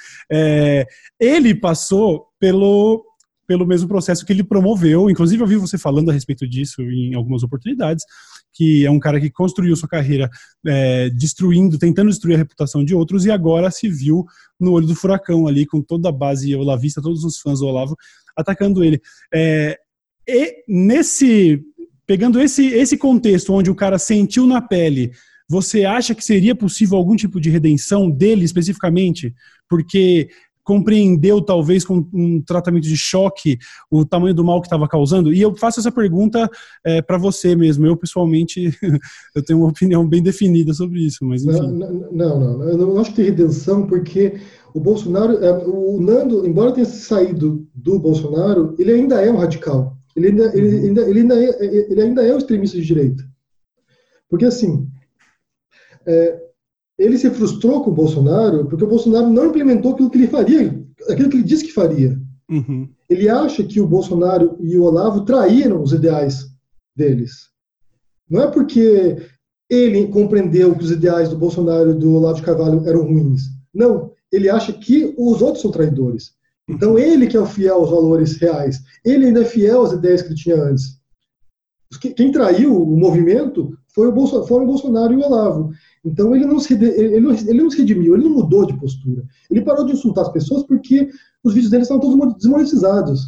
[1.19, 3.05] ele passou pelo,
[3.47, 5.07] pelo mesmo processo que ele promoveu.
[5.07, 8.03] Inclusive, eu vi você falando a respeito disso em algumas oportunidades,
[8.53, 10.29] que é um cara que construiu sua carreira
[10.65, 14.25] é, destruindo, tentando destruir a reputação de outros, e agora se viu
[14.59, 17.95] no olho do furacão ali, com toda a base olavista, todos os fãs do Olavo
[18.35, 19.01] atacando ele.
[19.33, 19.77] É,
[20.27, 21.63] e nesse.
[22.07, 25.11] Pegando esse, esse contexto onde o cara sentiu na pele
[25.51, 29.35] você acha que seria possível algum tipo de redenção dele especificamente?
[29.67, 30.29] Porque
[30.63, 33.57] compreendeu, talvez, com um tratamento de choque,
[33.89, 35.33] o tamanho do mal que estava causando?
[35.33, 36.49] E eu faço essa pergunta
[36.85, 37.85] é, para você mesmo.
[37.85, 38.71] Eu, pessoalmente,
[39.35, 41.59] eu tenho uma opinião bem definida sobre isso, mas enfim.
[41.59, 42.63] Não, não, não.
[42.63, 44.39] Eu não acho que tem redenção, porque
[44.73, 49.97] o Bolsonaro, é, o Nando, embora tenha saído do Bolsonaro, ele ainda é um radical.
[50.15, 50.83] Ele ainda, ele uhum.
[50.83, 53.23] ainda, ele ainda, é, ele ainda é um extremista de direita.
[54.29, 54.87] Porque, assim,
[56.05, 56.39] é,
[57.01, 60.85] ele se frustrou com o Bolsonaro porque o Bolsonaro não implementou aquilo que ele faria,
[61.09, 62.15] aquilo que ele disse que faria.
[62.47, 62.87] Uhum.
[63.09, 66.45] Ele acha que o Bolsonaro e o Olavo traíram os ideais
[66.95, 67.49] deles.
[68.29, 69.17] Não é porque
[69.67, 73.41] ele compreendeu que os ideais do Bolsonaro e do Olavo de Carvalho eram ruins.
[73.73, 76.33] Não, ele acha que os outros são traidores.
[76.69, 78.79] Então ele que é o fiel aos valores reais.
[79.03, 81.01] Ele ainda é fiel às ideias que ele tinha antes.
[82.15, 85.71] Quem traiu o movimento foi o Bolsonaro, foram o Bolsonaro e o Olavo.
[86.03, 89.23] Então ele não, se, ele, não, ele não se redimiu, ele não mudou de postura.
[89.49, 91.09] Ele parou de insultar as pessoas porque
[91.43, 93.21] os vídeos dele estavam todos desmonetizados.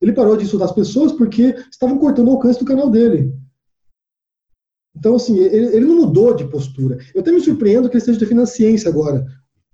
[0.00, 3.34] Ele parou de insultar as pessoas porque estavam cortando o alcance do canal dele.
[4.96, 6.98] Então, assim, ele, ele, não mudou de postura.
[7.14, 9.24] Eu até me surpreendo que ele esteja defendendo a ciência agora,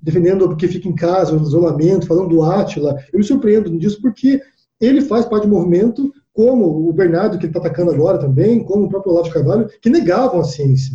[0.01, 2.97] defendendo porque fica em casa, no isolamento, falando do Átila.
[3.13, 4.41] Eu me surpreendo disso porque
[4.81, 8.85] ele faz parte do movimento, como o Bernardo, que ele está atacando agora também, como
[8.85, 10.95] o próprio Olavo de Carvalho, que negavam a ciência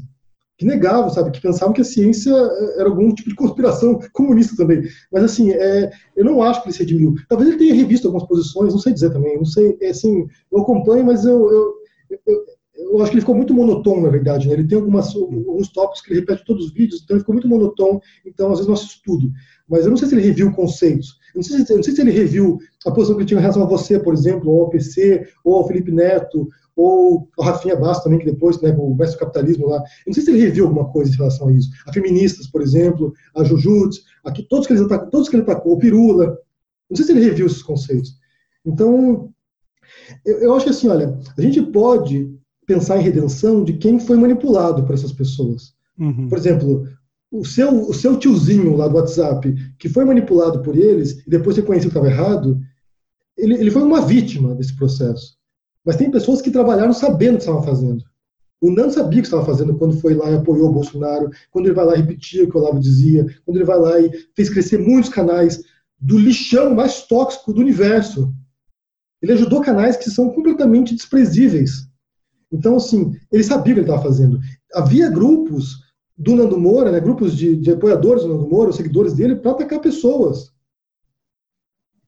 [0.60, 4.58] que negavam, sabe, que pensavam que a ciência eh, era algum tipo de conspiração comunista
[4.58, 4.84] também.
[5.10, 7.16] Mas assim, é, eu não acho que ele se redimiu.
[7.30, 10.60] Talvez ele tenha revisto algumas posições, não sei dizer também, não sei, é, assim, eu
[10.60, 11.74] acompanho, mas eu, eu,
[12.28, 14.50] eu, eu acho que ele ficou muito monotônico, na verdade.
[14.50, 14.56] Né?
[14.56, 17.48] Ele tem algumas, alguns tópicos que ele repete todos os vídeos, então ele ficou muito
[17.48, 19.32] monotônico, então às vezes não assisto tudo.
[19.70, 21.20] Mas eu não sei se ele reviu conceitos.
[21.34, 23.39] Eu não sei se, eu não sei se ele reviu a posição que ele tinha
[23.39, 27.43] em relação a você, por exemplo, ou ao PC, ou ao Felipe Neto, ou o
[27.43, 30.32] Rafinha Bastos também, que depois, né, o mestre do capitalismo lá, eu não sei se
[30.32, 31.70] ele reviu alguma coisa em relação a isso.
[31.86, 35.74] A feministas, por exemplo, a Jujutsu, aqui, todos, que ele atacou, todos que ele atacou,
[35.74, 36.38] o Pirula,
[36.89, 38.15] não sei se ele reviu esses conceitos.
[38.65, 39.30] Então,
[40.26, 42.34] eu, eu acho que assim, olha, a gente pode
[42.65, 45.74] pensar em redenção de quem foi manipulado por essas pessoas.
[45.99, 46.30] Uhum.
[46.30, 46.88] Por exemplo,
[47.32, 51.55] o seu, o seu tiozinho lá do WhatsApp, que foi manipulado por eles e depois
[51.55, 52.59] reconheceu que estava errado,
[53.38, 55.38] ele, ele foi uma vítima desse processo.
[55.86, 58.03] Mas tem pessoas que trabalharam sabendo o que estavam fazendo.
[58.61, 61.67] O Nando sabia o que estava fazendo quando foi lá e apoiou o Bolsonaro, quando
[61.67, 64.11] ele vai lá e repetia o que o Olavo dizia, quando ele vai lá e
[64.36, 65.63] fez crescer muitos canais
[65.97, 68.34] do lixão mais tóxico do universo.
[69.21, 71.88] Ele ajudou canais que são completamente desprezíveis.
[72.51, 74.39] Então, assim, ele sabia o que ele estava fazendo.
[74.73, 75.77] Havia grupos
[76.20, 79.80] do Nando Moura, né, grupos de, de apoiadores do Nando Moura, seguidores dele, para atacar
[79.80, 80.51] pessoas.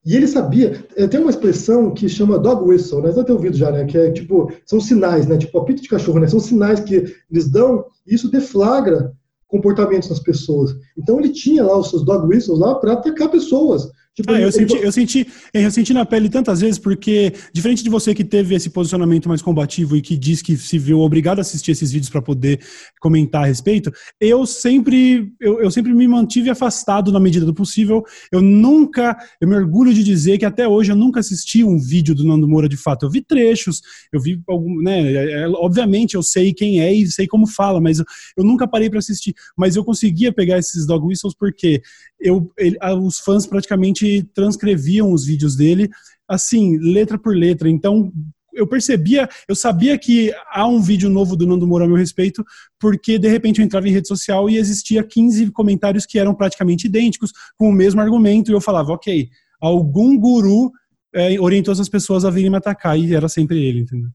[0.04, 3.08] E ele sabia, eh, tem uma expressão que chama dog whistle, né?
[3.08, 3.84] Você deve ter ouvido já, né?
[3.84, 5.38] Que é tipo, são sinais, né?
[5.38, 6.26] Tipo, apito de cachorro, né?
[6.26, 9.12] São sinais que eles dão e isso deflagra
[9.46, 10.74] comportamentos nas pessoas.
[10.98, 13.88] Então ele tinha lá os seus dog whistles lá para atacar pessoas.
[14.14, 17.88] Tipo, ah, eu, senti, eu, senti, eu senti na pele tantas vezes, porque, diferente de
[17.88, 21.40] você que teve esse posicionamento mais combativo e que diz que se viu obrigado a
[21.40, 22.60] assistir esses vídeos para poder
[23.00, 23.90] comentar a respeito,
[24.20, 28.04] eu sempre, eu, eu, sempre me mantive afastado na medida do possível.
[28.30, 32.14] Eu nunca, eu me orgulho de dizer que até hoje eu nunca assisti um vídeo
[32.14, 33.06] do Nando Moura de fato.
[33.06, 33.80] Eu vi trechos,
[34.12, 35.10] eu vi algum, né?
[35.10, 38.04] É, é obviamente eu sei quem é e sei como fala, mas eu,
[38.36, 39.34] eu nunca parei para assistir.
[39.56, 41.80] Mas eu conseguia pegar esses dog whistles porque
[42.22, 45.90] eu, ele, os fãs praticamente transcreviam os vídeos dele,
[46.28, 47.68] assim, letra por letra.
[47.68, 48.12] Então,
[48.52, 52.44] eu percebia, eu sabia que há um vídeo novo do Nando Moura a meu respeito,
[52.78, 56.86] porque de repente eu entrava em rede social e existia 15 comentários que eram praticamente
[56.86, 59.28] idênticos, com o mesmo argumento, e eu falava, ok,
[59.60, 60.70] algum guru
[61.14, 64.10] é, orientou essas pessoas a virem me atacar e era sempre ele, entendeu?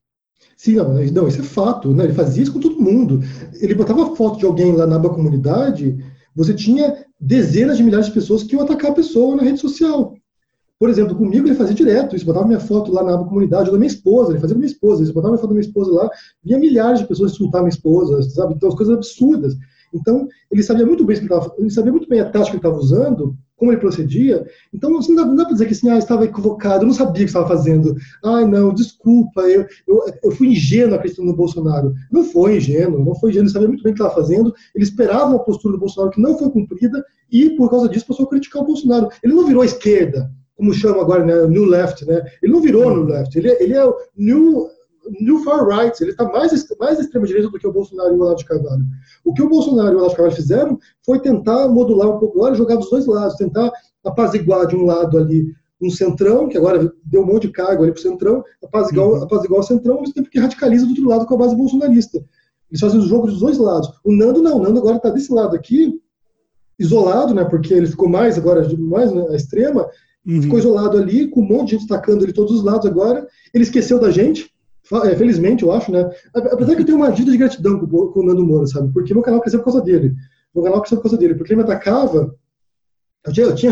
[0.55, 2.05] Sim, não, não, isso é fato, né?
[2.05, 3.21] Ele fazia isso com todo mundo.
[3.61, 6.03] Ele botava foto de alguém lá na comunidade,
[6.37, 10.13] você tinha dezenas de milhares de pessoas que iam atacar a pessoa na rede social.
[10.79, 13.79] Por exemplo, comigo ele fazia direto isso, botava minha foto lá na comunidade, ou da
[13.79, 16.09] minha esposa, ele fazia com minha esposa, ele botava minha foto da minha esposa lá,
[16.43, 18.53] via milhares de pessoas insultar minha esposa, sabe?
[18.53, 19.55] Então, as coisas absurdas.
[19.97, 21.17] Então, ele sabia muito bem,
[21.57, 24.45] ele sabia muito bem a tática que ele estava usando, como ele procedia.
[24.73, 27.11] Então, assim, não dá, dá para dizer que assim, ah, estava equivocado, eu não sabia
[27.11, 27.95] o que estava fazendo.
[28.23, 31.93] Ai, não, desculpa, eu, eu, eu fui ingênuo acreditando no Bolsonaro.
[32.11, 34.83] Não foi ingênuo, não foi ingênuo, ele sabia muito bem o que estava fazendo, ele
[34.83, 38.29] esperava uma postura do Bolsonaro que não foi cumprida e, por causa disso, passou a
[38.29, 39.09] criticar o Bolsonaro.
[39.23, 42.23] Ele não virou a esquerda, como chama agora, né, New Left, né?
[42.41, 44.67] Ele não virou New Left, ele, é, ele é o New
[45.21, 48.37] New Far Right, ele está mais, mais extrema-direita do que o Bolsonaro e o Olavo
[48.37, 48.85] de Carvalho.
[49.25, 52.37] O que o Bolsonaro e o Olavo de Carvalho fizeram foi tentar modular um pouco,
[52.37, 53.71] agora jogar dos dois lados, tentar
[54.03, 57.91] apaziguar de um lado ali um centrão, que agora deu um monte de cargo ali
[57.91, 59.23] para o centrão, apaziguar, uhum.
[59.23, 62.17] apaziguar o centrão, mesmo tempo que radicaliza do outro lado com a base bolsonarista.
[62.69, 63.89] Eles fazem o jogo dos dois lados.
[64.03, 66.01] O Nando não, o Nando agora está desse lado aqui,
[66.79, 69.87] isolado, né, porque ele ficou mais agora, mais né, à extrema,
[70.25, 70.41] uhum.
[70.41, 73.63] ficou isolado ali, com um monte de gente atacando ele todos os lados agora, ele
[73.63, 74.51] esqueceu da gente,
[75.17, 76.09] felizmente, eu acho, né?
[76.33, 78.91] Apesar que eu tenho uma dívida de gratidão com, com o Nando Moura, sabe?
[78.93, 80.15] Porque meu canal cresceu por causa dele.
[80.55, 81.35] Meu canal cresceu por causa dele.
[81.35, 82.33] Porque ele me atacava.
[83.25, 83.71] Eu tinha, eu tinha,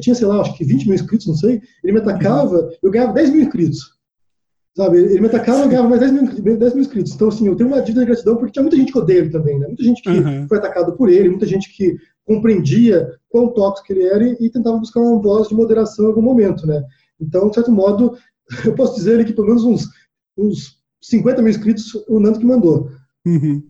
[0.00, 1.60] tinha, sei lá, acho que 20 mil inscritos, não sei.
[1.84, 3.98] Ele me atacava, eu ganhava 10 mil inscritos.
[4.74, 4.98] Sabe?
[4.98, 7.12] Ele me atacava, eu ganhava mais 10 mil, 10 mil inscritos.
[7.12, 9.30] Então, assim, eu tenho uma dívida de gratidão porque tinha muita gente que odeia ele
[9.30, 9.66] também, né?
[9.66, 10.48] Muita gente que uhum.
[10.48, 14.78] foi atacado por ele, muita gente que compreendia quão tóxico ele era e, e tentava
[14.78, 16.82] buscar uma voz de moderação em algum momento, né?
[17.20, 18.16] Então, de certo modo,
[18.64, 19.88] eu posso dizer que pelo menos uns
[20.38, 22.90] uns 50 mil inscritos, o Nando que mandou.
[23.26, 23.62] Uhum.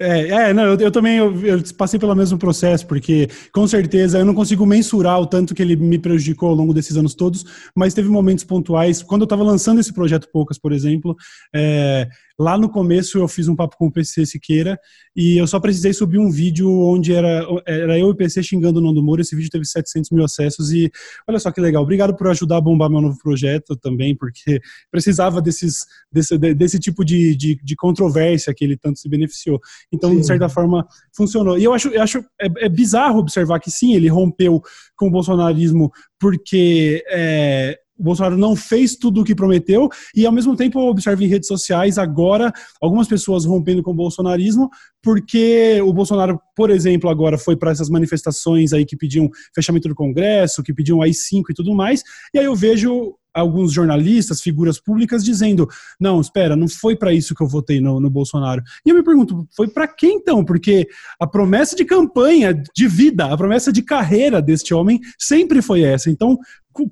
[0.00, 4.20] É, é, não, eu, eu também eu, eu, passei pelo mesmo processo, porque com certeza
[4.20, 7.44] eu não consigo mensurar o tanto que ele me prejudicou ao longo desses anos todos,
[7.74, 9.02] mas teve momentos pontuais.
[9.02, 11.16] Quando eu estava lançando esse projeto Poucas, por exemplo,
[11.52, 12.08] é,
[12.40, 14.78] Lá no começo eu fiz um papo com o PC Siqueira
[15.16, 18.78] e eu só precisei subir um vídeo onde era, era eu e o PC xingando
[18.78, 19.22] o Nando Moura.
[19.22, 20.88] Esse vídeo teve 700 mil acessos e
[21.26, 21.82] olha só que legal.
[21.82, 27.04] Obrigado por ajudar a bombar meu novo projeto também, porque precisava desses, desse, desse tipo
[27.04, 29.60] de, de, de controvérsia que ele tanto se beneficiou.
[29.92, 30.20] Então, sim.
[30.20, 30.86] de certa forma,
[31.16, 31.58] funcionou.
[31.58, 34.62] E eu acho, eu acho é, é bizarro observar que sim, ele rompeu
[34.96, 40.32] com o bolsonarismo porque é, o Bolsonaro não fez tudo o que prometeu, e ao
[40.32, 44.70] mesmo tempo eu observo em redes sociais agora algumas pessoas rompendo com o bolsonarismo,
[45.02, 49.94] porque o Bolsonaro, por exemplo, agora foi para essas manifestações aí que pediam fechamento do
[49.94, 55.24] Congresso, que pediam AI-5 e tudo mais, e aí eu vejo alguns jornalistas, figuras públicas
[55.24, 55.68] dizendo:
[55.98, 58.62] não, espera, não foi para isso que eu votei no, no, Bolsonaro.
[58.84, 60.44] E eu me pergunto: foi para quem então?
[60.44, 60.88] Porque
[61.20, 66.10] a promessa de campanha, de vida, a promessa de carreira deste homem sempre foi essa.
[66.10, 66.38] Então,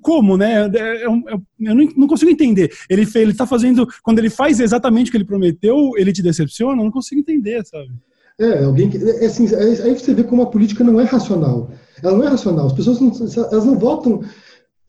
[0.00, 0.66] como, né?
[0.66, 2.72] Eu, é, eu, é é eu não, consigo entender.
[2.88, 6.80] Ele ele está fazendo, quando ele faz exatamente o que ele prometeu, ele te decepciona?
[6.80, 7.90] Eu não consigo entender, sabe?
[8.38, 11.70] É, alguém que, é, assim, aí você vê como a política não é racional.
[12.02, 12.66] Ela não é racional.
[12.66, 13.10] As pessoas não,
[13.50, 14.20] elas não votam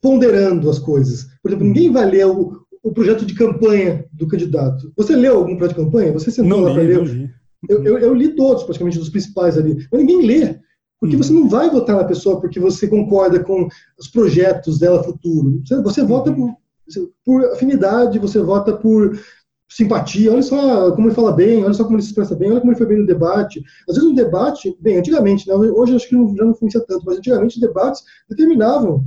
[0.00, 1.26] ponderando as coisas.
[1.42, 4.92] Por exemplo, ninguém vai ler o, o projeto de campanha do candidato.
[4.96, 6.12] Você leu algum projeto de campanha?
[6.12, 7.30] Você sentou lá para ler?
[7.68, 9.76] Eu, eu, eu, li todos, praticamente, dos principais ali.
[9.90, 10.58] Mas ninguém lê.
[11.00, 13.68] Porque você não vai votar na pessoa porque você concorda com
[13.98, 15.60] os projetos dela futuro.
[15.64, 16.54] Você, você vota por,
[17.24, 19.18] por afinidade, você vota por
[19.70, 22.60] simpatia, olha só como ele fala bem, olha só como ele se expressa bem, olha
[22.60, 23.62] como ele foi bem no debate.
[23.88, 27.04] Às vezes um debate, bem, antigamente, né, hoje acho que não, já não funciona tanto,
[27.04, 29.04] mas antigamente debates determinavam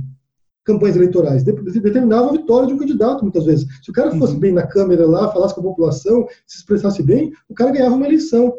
[0.64, 3.66] campanhas eleitorais, determinava a vitória de um candidato, muitas vezes.
[3.82, 4.40] Se o cara fosse uhum.
[4.40, 8.06] bem na câmera lá, falasse com a população, se expressasse bem, o cara ganhava uma
[8.06, 8.54] eleição.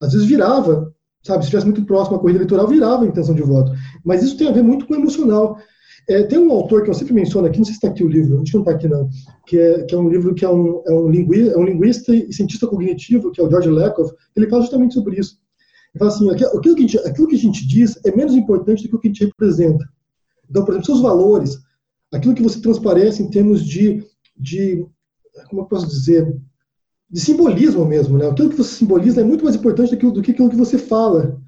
[0.00, 0.92] Às vezes virava,
[1.22, 3.72] sabe, se estivesse muito próximo à corrida eleitoral, virava a intenção de voto.
[4.04, 5.58] Mas isso tem a ver muito com o emocional.
[6.08, 8.08] É, tem um autor que eu sempre menciono aqui, não sei se está aqui o
[8.08, 9.08] livro, acho que não está aqui não,
[9.46, 12.14] que é, que é um livro que é um, é, um linguista, é um linguista
[12.14, 15.38] e cientista cognitivo, que é o George Lakoff, ele fala justamente sobre isso.
[15.94, 18.88] Ele fala assim, aquilo que, gente, aquilo que a gente diz é menos importante do
[18.88, 19.84] que o que a gente representa.
[20.50, 21.58] Então, por exemplo, seus valores,
[22.12, 24.04] aquilo que você transparece em termos de,
[24.36, 24.84] de
[25.48, 26.36] como eu posso dizer,
[27.08, 28.28] de simbolismo mesmo, né?
[28.28, 30.78] Aquilo que você simboliza é muito mais importante do que, do que aquilo que você
[30.78, 31.40] fala.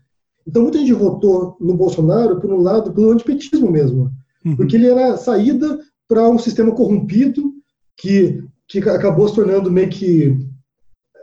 [0.47, 4.11] Então, muita gente votou no Bolsonaro por um lado, pelo antipetismo mesmo.
[4.45, 4.57] Uhum.
[4.57, 5.79] Porque ele era saída
[6.09, 7.53] para um sistema corrompido
[7.97, 10.37] que, que acabou se tornando meio que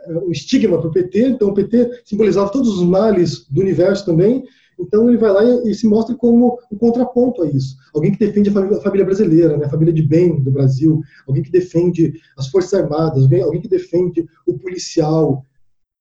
[0.06, 1.28] é, um estigma para o PT.
[1.28, 4.42] Então, o PT simbolizava todos os males do universo também.
[4.80, 7.76] Então ele vai lá e, e, se mostra como um contraponto a isso.
[7.94, 11.00] Alguém que defende a família, a família, brasileira, né, a família de bem do Brasil,
[11.26, 15.44] alguém que defende as Forças Armadas, alguém, alguém que defende o policial,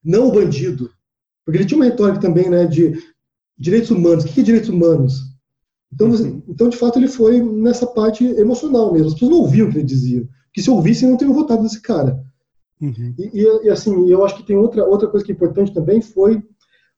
[0.04, 0.90] não o bandido.
[1.46, 2.94] Porque ele tinha uma retórica também né, de
[3.58, 4.24] direitos humanos.
[4.24, 5.30] O que é direitos humanos?
[5.94, 6.42] Então, uhum.
[6.48, 9.08] então, de fato, ele foi nessa parte emocional mesmo.
[9.08, 10.28] As pessoas não ouviam o que ele dizia.
[10.46, 12.24] Porque se ouvissem, não teriam votado nesse cara.
[12.82, 13.14] Uhum.
[13.18, 16.02] E, e, e, assim, eu acho que tem outra, outra coisa que é importante também
[16.02, 16.42] foi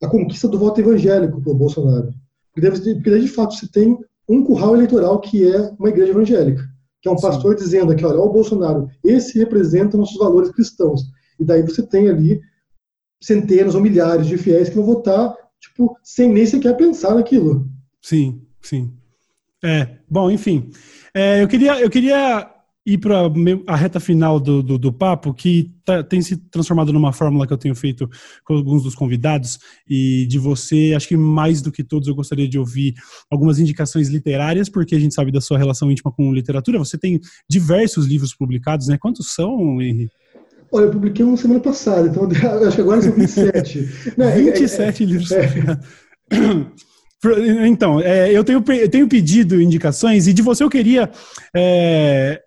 [0.01, 2.13] a conquista do voto evangélico pelo Bolsonaro.
[2.53, 3.97] Porque, deve, porque de fato, você tem
[4.27, 6.63] um curral eleitoral que é uma igreja evangélica,
[7.01, 7.27] que é um Sim.
[7.27, 11.01] pastor dizendo aqui, olha, o Bolsonaro, esse representa nossos valores cristãos.
[11.39, 12.41] E daí você tem ali
[13.21, 17.67] centenas ou milhares de fiéis que vão votar, tipo, sem nem sequer pensar naquilo.
[18.01, 18.91] Sim, sim.
[19.63, 20.71] É, bom, enfim.
[21.13, 22.49] É, eu, queria, eu queria
[22.85, 23.31] ir para
[23.67, 27.53] a reta final do, do, do papo, que tá, tem se transformado numa fórmula que
[27.53, 28.09] eu tenho feito
[28.43, 32.47] com alguns dos convidados, e de você, acho que mais do que todos, eu gostaria
[32.47, 32.95] de ouvir
[33.29, 36.79] algumas indicações literárias, porque a gente sabe da sua relação íntima com literatura.
[36.79, 37.19] Você tem
[37.49, 38.97] diversos livros publicados, né?
[38.99, 40.15] Quantos são, Henrique?
[40.71, 42.23] Olha, eu publiquei uma semana passada, então
[42.65, 43.89] acho que agora são 27.
[44.17, 45.31] Não, 27 é, é, livros.
[45.31, 45.47] É.
[47.67, 51.07] Então, é, eu, tenho, tenho pedido indicações e de você eu queria
[51.55, 52.41] é,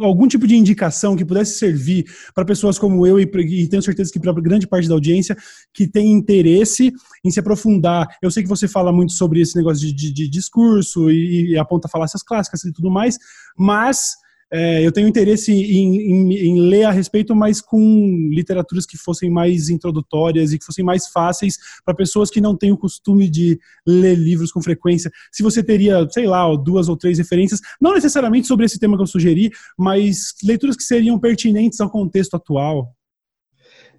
[0.00, 2.04] algum tipo de indicação que pudesse servir
[2.34, 5.36] para pessoas como eu e, e tenho certeza que para grande parte da audiência
[5.72, 6.92] que tem interesse
[7.24, 8.08] em se aprofundar.
[8.22, 11.58] Eu sei que você fala muito sobre esse negócio de, de, de discurso e, e
[11.58, 13.18] aponta falácias clássicas e tudo mais,
[13.56, 14.16] mas
[14.50, 19.30] é, eu tenho interesse em, em, em, ler a respeito, mas com literaturas que fossem
[19.30, 23.58] mais introdutórias e que fossem mais fáceis para pessoas que não têm o costume de
[23.86, 25.10] ler livros com frequência.
[25.30, 29.02] Se você teria, sei lá, duas ou três referências, não necessariamente sobre esse tema que
[29.02, 32.94] eu sugeri, mas leituras que seriam pertinentes ao contexto atual.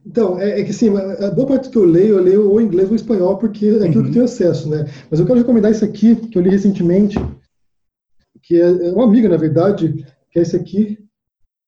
[0.04, 2.90] Então, é, é, que assim, a boa parte que eu leio, eu leio ou inglês
[2.90, 4.04] ou espanhol, porque é aquilo uhum.
[4.04, 4.90] que eu tenho acesso, né?
[5.12, 7.20] Mas eu quero recomendar isso aqui, que eu li recentemente,
[8.42, 10.98] que é, é uma amiga, na verdade, que é esse aqui,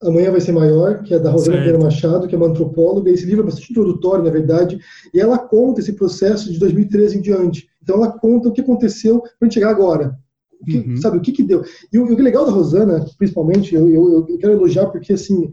[0.02, 3.12] Amanhã Vai Ser Maior, que é da Rosana Pereira Machado, que é uma antropóloga.
[3.12, 4.80] Esse livro é bastante introdutório, na verdade,
[5.14, 7.70] e ela conta esse processo de 2013 em diante.
[7.84, 10.18] Então, ela conta o que aconteceu para chegar agora.
[10.60, 10.98] O que, uhum.
[10.98, 11.64] Sabe, o que, que deu.
[11.92, 15.14] E o, o que é legal da Rosana, principalmente, eu, eu, eu quero elogiar porque,
[15.14, 15.52] assim,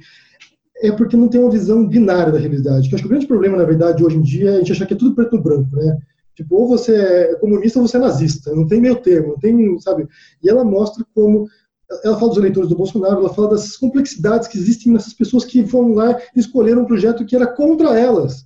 [0.81, 2.89] é porque não tem uma visão binária da realidade.
[2.89, 4.87] Que acho que o grande problema, na verdade, hoje em dia, é a gente achar
[4.87, 5.99] que é tudo preto no branco, né?
[6.35, 8.55] Tipo, ou você é comunista ou você é nazista.
[8.55, 10.07] Não tem meio termo, não tem, sabe?
[10.43, 11.49] E ela mostra como
[12.05, 15.67] ela fala dos eleitores do Bolsonaro, ela fala das complexidades que existem nessas pessoas que
[15.67, 18.45] foram lá e escolheram um projeto que era contra elas.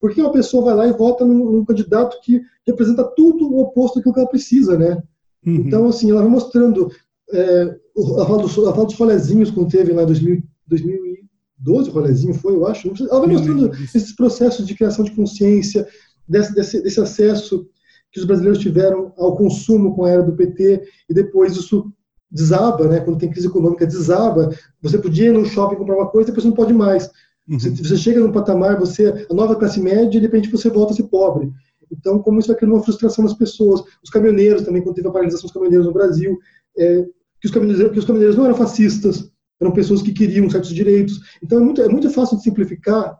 [0.00, 3.60] Por que uma pessoa vai lá e vota num, num candidato que representa tudo o
[3.60, 5.02] oposto daquilo que ela precisa, né?
[5.46, 5.54] Uhum.
[5.56, 6.90] Então, assim, ela vai mostrando.
[7.32, 11.92] É, ela, fala dos, ela fala dos rolezinhos quando teve lá em 2000, 2012, o
[11.92, 12.92] rolezinho foi, eu acho.
[13.08, 15.86] Ela vai mostrando esses processos de criação de consciência,
[16.28, 17.66] desse, desse, desse acesso
[18.10, 21.92] que os brasileiros tiveram ao consumo com a era do PT, e depois isso
[22.34, 23.00] desaba, né?
[23.00, 24.50] Quando tem crise econômica, desaba.
[24.82, 27.08] Você podia ir no shopping comprar uma coisa, depois não pode mais.
[27.48, 27.58] Uhum.
[27.58, 30.92] Você, você, chega num patamar, você a nova classe média, e de repente você volta
[30.92, 31.52] a ser pobre.
[31.92, 33.82] Então, como isso vai criando uma frustração nas pessoas.
[34.02, 36.36] Os caminhoneiros também, quando teve a paralisação dos caminhoneiros no Brasil,
[36.76, 37.04] é,
[37.40, 39.30] que, os caminhoneiros, que os caminhoneiros não eram fascistas,
[39.60, 41.20] eram pessoas que queriam certos direitos.
[41.40, 43.16] Então, é muito, é muito fácil de simplificar,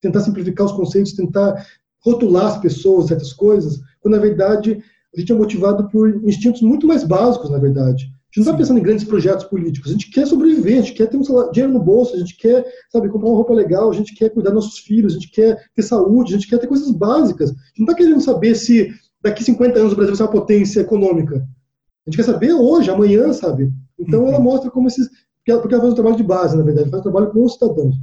[0.00, 1.66] tentar simplificar os conceitos, tentar
[2.04, 4.82] rotular as pessoas, certas coisas, quando, na verdade,
[5.16, 8.80] a gente é motivado por instintos muito mais básicos, na verdade gente não está pensando
[8.80, 9.90] em grandes projetos políticos.
[9.90, 12.34] A gente quer sobreviver, a gente quer ter um salário, dinheiro no bolso, a gente
[12.36, 15.30] quer, sabe, comprar uma roupa legal, a gente quer cuidar dos nossos filhos, a gente
[15.30, 17.50] quer ter saúde, a gente quer ter coisas básicas.
[17.50, 18.90] A gente não está querendo saber se
[19.22, 21.36] daqui 50 anos o Brasil vai ser uma potência econômica.
[21.36, 23.70] A gente quer saber hoje, amanhã, sabe?
[23.98, 24.44] Então ela uhum.
[24.44, 25.08] mostra como esses.
[25.44, 27.96] Porque ela faz um trabalho de base, na verdade, faz um trabalho com os cidadãos.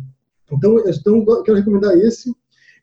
[0.51, 2.31] Então, então eu quero recomendar esse.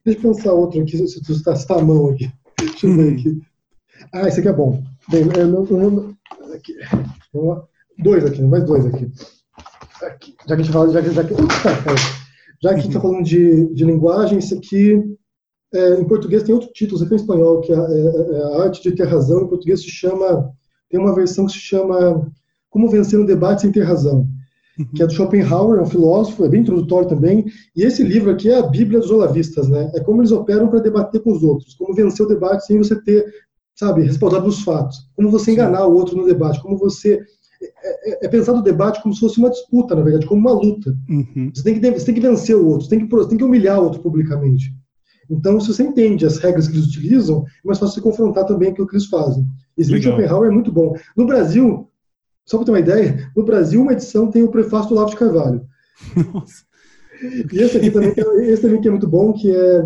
[0.05, 2.31] Deixa eu pensar outro aqui, se tu está tá a mão aqui.
[2.59, 3.15] Deixa eu ver uhum.
[3.15, 3.43] aqui.
[4.13, 4.83] Ah, esse aqui é bom.
[5.09, 6.17] Bem, eu não, eu não,
[6.55, 6.75] aqui.
[7.99, 9.11] Dois aqui, mais dois aqui.
[10.03, 10.37] aqui.
[10.47, 11.35] Já que a gente fala, já que, já que,
[12.63, 15.03] já que a gente está falando de, de linguagem, esse aqui,
[15.73, 18.63] é, em português tem outro título, você tem em espanhol, que é, é, é, a
[18.63, 20.51] arte de ter razão, em português se chama,
[20.91, 22.31] tem uma versão que se chama
[22.71, 24.29] Como Vencer um Debate Sem Ter Razão,
[24.95, 28.51] que é do Schopenhauer, é um filósofo, é bem introdutório também, e esse livro aqui
[28.51, 29.91] é a Bíblia dos Olavistas, né?
[29.95, 32.95] É como eles operam para debater com os outros, como vencer o debate sem você
[33.03, 33.25] ter
[33.77, 35.09] sabe, respaldado nos fatos.
[35.15, 37.21] Como você enganar o outro no debate, como você
[37.63, 40.53] é, é, é pensar o debate como se fosse uma disputa, na verdade, como uma
[40.53, 40.97] luta.
[41.09, 41.51] Uhum.
[41.55, 43.45] Você, tem que, você tem que vencer o outro, você tem que, você tem que
[43.45, 44.75] humilhar o outro publicamente.
[45.29, 48.71] Então, se você entende as regras que eles utilizam, é mais fácil você confrontar também
[48.71, 49.45] aquilo que eles fazem.
[49.77, 50.95] Esse de Schopenhauer é muito bom.
[51.17, 51.91] No Brasil,
[52.45, 55.17] só para ter uma ideia, no Brasil uma edição tem o prefácio do Lavo de
[55.17, 55.67] Carvalho.
[56.33, 56.65] Nossa.
[57.53, 58.13] E esse aqui também,
[58.49, 59.83] esse também que é muito bom, que é,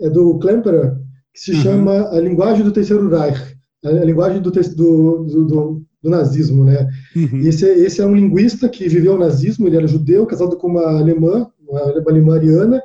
[0.00, 0.96] é do Klemperer,
[1.32, 1.62] que se uhum.
[1.62, 6.88] chama A Linguagem do Terceiro Reich, a linguagem do, do, do, do nazismo, né?
[7.16, 7.40] Uhum.
[7.40, 10.98] Esse, esse é um linguista que viveu o nazismo, ele era judeu, casado com uma
[10.98, 12.82] alemã, uma alemã ariana,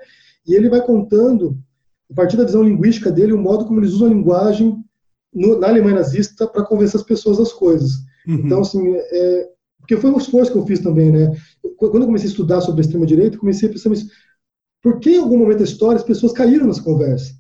[0.48, 1.58] e ele vai contando,
[2.10, 4.76] a partir da visão linguística dele, o modo como eles usam a linguagem
[5.34, 7.92] no, na Alemanha nazista para convencer as pessoas das coisas.
[8.28, 8.42] Uhum.
[8.46, 11.32] Então, assim, é, porque foi um esforço que eu fiz também, né?
[11.78, 13.92] Quando eu comecei a estudar sobre a extrema-direita, comecei a pensar,
[14.82, 17.34] por que em algum momento da história as pessoas caíram nessa conversa?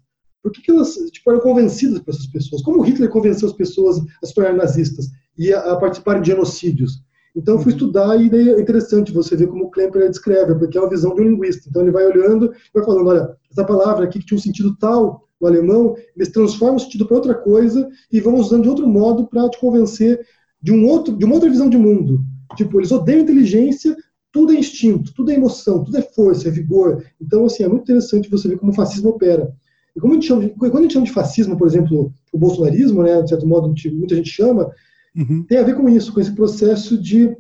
[0.48, 2.62] Por que, que elas tipo, eram convencidas por essas pessoas?
[2.62, 7.02] Como Hitler convenceu as pessoas a se tornarem nazistas e a, a participarem de genocídios?
[7.36, 7.78] Então eu fui uhum.
[7.78, 11.22] estudar e é interessante você ver como o Klemper descreve, porque é uma visão de
[11.22, 11.68] um linguista.
[11.70, 14.76] Então ele vai olhando e vai falando, olha, essa palavra aqui que tinha um sentido
[14.78, 18.88] tal no alemão, eles transformam o sentido para outra coisa e vão usando de outro
[18.88, 20.26] modo para te convencer
[20.62, 22.22] de um outro, de uma outra visão de mundo.
[22.56, 23.95] Tipo, eles odeiam inteligência,
[24.32, 27.04] tudo é instinto, tudo é emoção, tudo é força, é vigor.
[27.22, 29.54] Então, assim, é muito interessante você ver como o fascismo opera.
[29.98, 32.38] E como a gente chama de, quando a gente chama de fascismo, por exemplo, o
[32.38, 34.72] bolsonarismo, né, de certo modo, muita gente chama,
[35.16, 35.43] uhum.
[35.43, 37.36] tem a ver com isso, com esse processo de,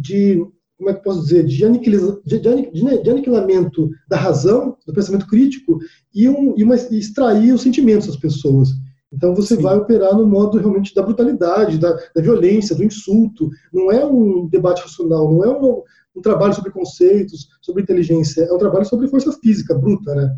[0.00, 0.44] de
[0.76, 5.28] como é que posso dizer, de, aniquiliza, de, de, de, aniquilamento da razão, do pensamento
[5.28, 5.78] crítico,
[6.12, 8.70] e, um, e, uma, e extrair os sentimentos das pessoas.
[9.12, 9.62] Então você Sim.
[9.62, 13.48] vai operar no modo realmente da brutalidade, da, da, violência, do insulto.
[13.72, 15.82] Não é um debate racional, não é um,
[16.16, 20.34] um, trabalho sobre conceitos, sobre inteligência, é um trabalho sobre força física bruta, né?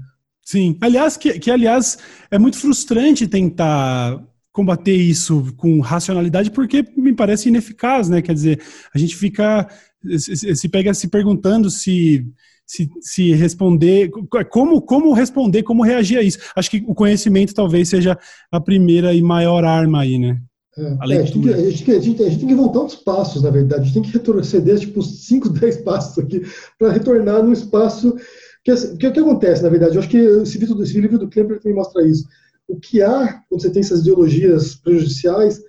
[0.49, 0.79] Sim.
[0.81, 1.99] Aliás, que, que aliás
[2.31, 4.19] é muito frustrante tentar
[4.51, 8.23] combater isso com racionalidade, porque me parece ineficaz, né?
[8.23, 8.63] Quer dizer,
[8.95, 9.69] a gente fica
[10.17, 12.27] se, pega se perguntando se
[12.65, 14.11] se, se responder,
[14.51, 16.39] como, como responder, como reagir a isso.
[16.57, 18.19] Acho que o conhecimento talvez seja
[18.51, 20.41] a primeira e maior arma aí, né?
[20.79, 22.81] É, a, é, a, gente que, a, gente, a, gente, a, gente tem que voltar
[22.81, 23.83] uns passos, na verdade.
[23.83, 26.43] A gente tem que retroceder, tipo, 5, 10 passos aqui,
[26.79, 28.17] para retornar num espaço.
[28.65, 29.95] Que, assim, que, que acontece, na verdade?
[29.95, 32.27] Eu acho que esse livro, esse livro do Klemper também mostra isso.
[32.67, 35.61] O que há, quando você tem essas ideologias prejudiciais,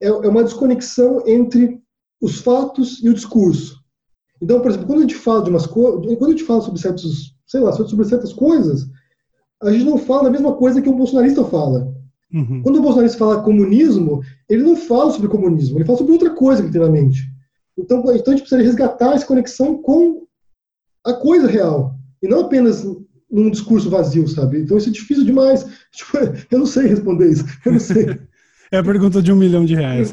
[0.00, 1.80] é, é uma desconexão entre
[2.20, 3.80] os fatos e o discurso.
[4.40, 6.80] Então, por exemplo, quando a gente fala de umas coisas, quando a gente fala sobre
[6.80, 8.86] certos, sei lá, sobre certas coisas,
[9.62, 11.94] a gente não fala a mesma coisa que um bolsonarista fala.
[12.32, 12.62] Uhum.
[12.62, 16.62] Quando o bolsonarista fala comunismo, ele não fala sobre comunismo, ele fala sobre outra coisa
[16.62, 17.22] que tem na mente.
[17.78, 20.25] Então, então a gente precisa resgatar essa conexão com
[21.06, 22.84] a coisa real, e não apenas
[23.30, 24.60] num discurso vazio, sabe?
[24.60, 25.66] Então isso é difícil demais.
[25.92, 26.18] Tipo,
[26.50, 28.18] eu não sei responder isso, eu não sei.
[28.72, 30.12] É a pergunta de um milhão de reais.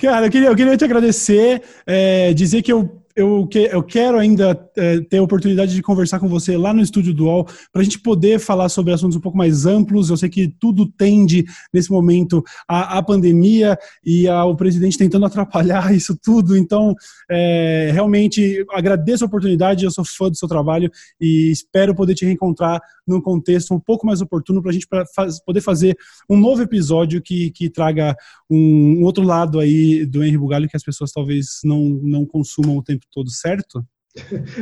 [0.00, 4.18] Cara, eu queria, eu queria te agradecer, é, dizer que eu eu, que, eu quero
[4.18, 7.84] ainda é, ter a oportunidade de conversar com você lá no Estúdio Dual, para a
[7.84, 10.08] gente poder falar sobre assuntos um pouco mais amplos.
[10.08, 15.94] Eu sei que tudo tende, nesse momento, à, à pandemia e ao presidente tentando atrapalhar
[15.94, 16.56] isso tudo.
[16.56, 16.94] Então,
[17.30, 20.90] é, realmente, agradeço a oportunidade, eu sou fã do seu trabalho
[21.20, 25.04] e espero poder te reencontrar num contexto um pouco mais oportuno para a gente pra
[25.14, 25.96] faz, poder fazer
[26.28, 28.16] um novo episódio que, que traga
[28.48, 32.76] um, um outro lado aí do Henry Bugalho que as pessoas talvez não, não consumam
[32.76, 33.84] o tempo todo certo?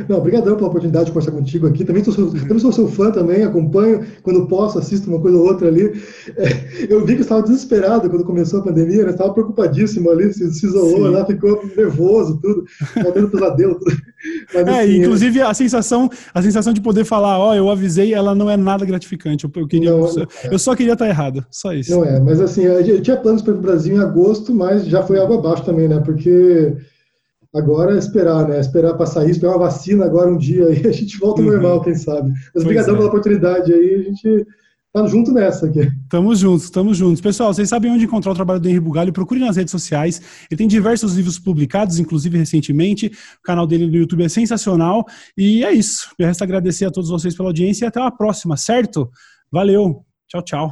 [0.07, 1.83] Não, obrigadão pela oportunidade de conversar contigo aqui.
[1.83, 5.67] Também sou, também sou seu fã também, acompanho quando posso, assisto uma coisa ou outra
[5.67, 5.91] ali.
[6.37, 9.09] É, eu vi que estava desesperado quando começou a pandemia, né?
[9.09, 11.25] Estava preocupadíssimo ali, se, se isolou, né?
[11.25, 12.63] ficou nervoso, tudo,
[13.13, 13.79] tendo pesadelo.
[13.79, 13.97] Tudo.
[14.53, 18.13] Mas, é, assim, inclusive a sensação, a sensação de poder falar, ó, oh, eu avisei,
[18.13, 19.45] ela não é nada gratificante.
[19.45, 20.53] Eu, eu queria, não, eu, é.
[20.53, 21.89] eu só queria estar errado, só isso.
[21.91, 25.19] Não é, mas assim, eu tinha planos para o Brasil em agosto, mas já foi
[25.19, 25.99] água abaixo também, né?
[26.05, 26.77] Porque
[27.53, 28.59] Agora é esperar, né?
[28.59, 31.53] Esperar passar isso, pegar uma vacina agora um dia e a gente volta ao uhum.
[31.53, 32.31] normal, quem sabe.
[32.53, 32.93] Mas obrigado é.
[32.93, 34.45] pela oportunidade aí, a gente
[34.93, 35.89] tá junto nessa aqui.
[36.09, 37.21] Tamo juntos, tamo juntos.
[37.21, 40.21] Pessoal, vocês sabem onde encontrar o trabalho do Henri Bugalho, procure nas redes sociais.
[40.49, 43.07] Ele tem diversos livros publicados, inclusive recentemente.
[43.07, 45.05] O canal dele no YouTube é sensacional.
[45.37, 46.09] E é isso.
[46.19, 49.09] Me resta agradecer a todos vocês pela audiência e até a próxima, certo?
[49.51, 50.03] Valeu.
[50.27, 50.67] Tchau, tchau.